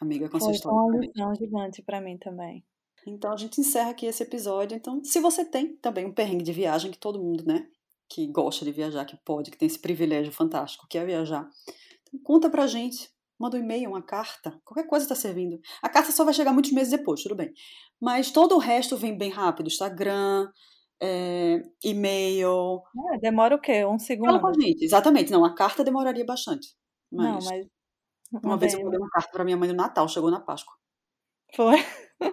[0.00, 0.38] amiga, com.
[0.38, 2.64] Foi uma lição gigante para mim também.
[3.06, 4.76] Então a gente encerra aqui esse episódio.
[4.76, 7.66] Então, se você tem também um perrengue de viagem, que todo mundo, né,
[8.08, 11.48] que gosta de viajar, que pode, que tem esse privilégio fantástico, que é viajar,
[12.02, 13.08] então, conta pra gente.
[13.38, 15.58] Manda um e-mail, uma carta, qualquer coisa está servindo.
[15.80, 17.50] A carta só vai chegar muitos meses depois, tudo bem.
[17.98, 19.68] Mas todo o resto vem bem rápido.
[19.68, 20.46] Instagram,
[21.00, 22.82] é, e-mail.
[23.14, 23.86] É, demora o quê?
[23.86, 24.26] Um segundo?
[24.26, 25.30] Fala com a gente, exatamente.
[25.32, 26.68] Não, a carta demoraria bastante.
[27.10, 27.66] Mas, Não, mas...
[28.32, 30.74] Uma vez eu mandei uma carta para minha mãe no Natal, chegou na Páscoa.
[31.54, 31.76] Foi?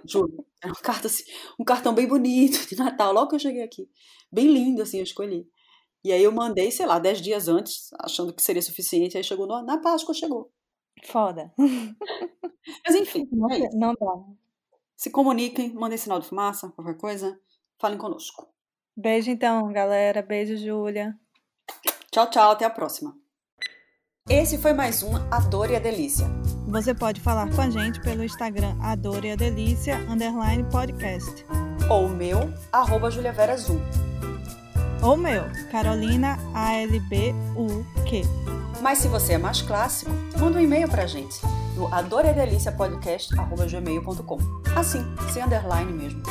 [0.06, 0.46] Juro.
[0.62, 1.24] Era uma carta assim,
[1.60, 3.90] um cartão bem bonito de Natal, logo que eu cheguei aqui.
[4.32, 5.50] Bem lindo, assim, eu escolhi.
[6.04, 9.48] E aí eu mandei, sei lá, dez dias antes, achando que seria suficiente, aí chegou
[9.48, 10.52] no, na Páscoa, chegou.
[11.04, 11.54] Foda.
[11.58, 14.16] Mas enfim, não, é não dá.
[14.96, 17.40] Se comuniquem, mandem sinal de fumaça, qualquer coisa,
[17.80, 18.48] falem conosco.
[18.96, 20.24] Beijo então, galera.
[20.24, 21.16] Beijo, Júlia.
[22.12, 23.16] Tchau, tchau, até a próxima.
[24.30, 26.30] Esse foi mais um A Dor e a Delícia.
[26.68, 31.46] Você pode falar com a gente pelo Instagram A Dor e a Delícia underline podcast.
[31.90, 33.80] Ou meu, arroba Julia Vera Azul.
[35.02, 36.38] Ou meu, Carolina
[38.06, 38.24] Q.
[38.82, 41.40] Mas se você é mais clássico, manda um e-mail pra gente
[41.78, 44.38] no adoreadeliciapodcast.gmail.com
[44.76, 46.22] Assim, sem underline mesmo.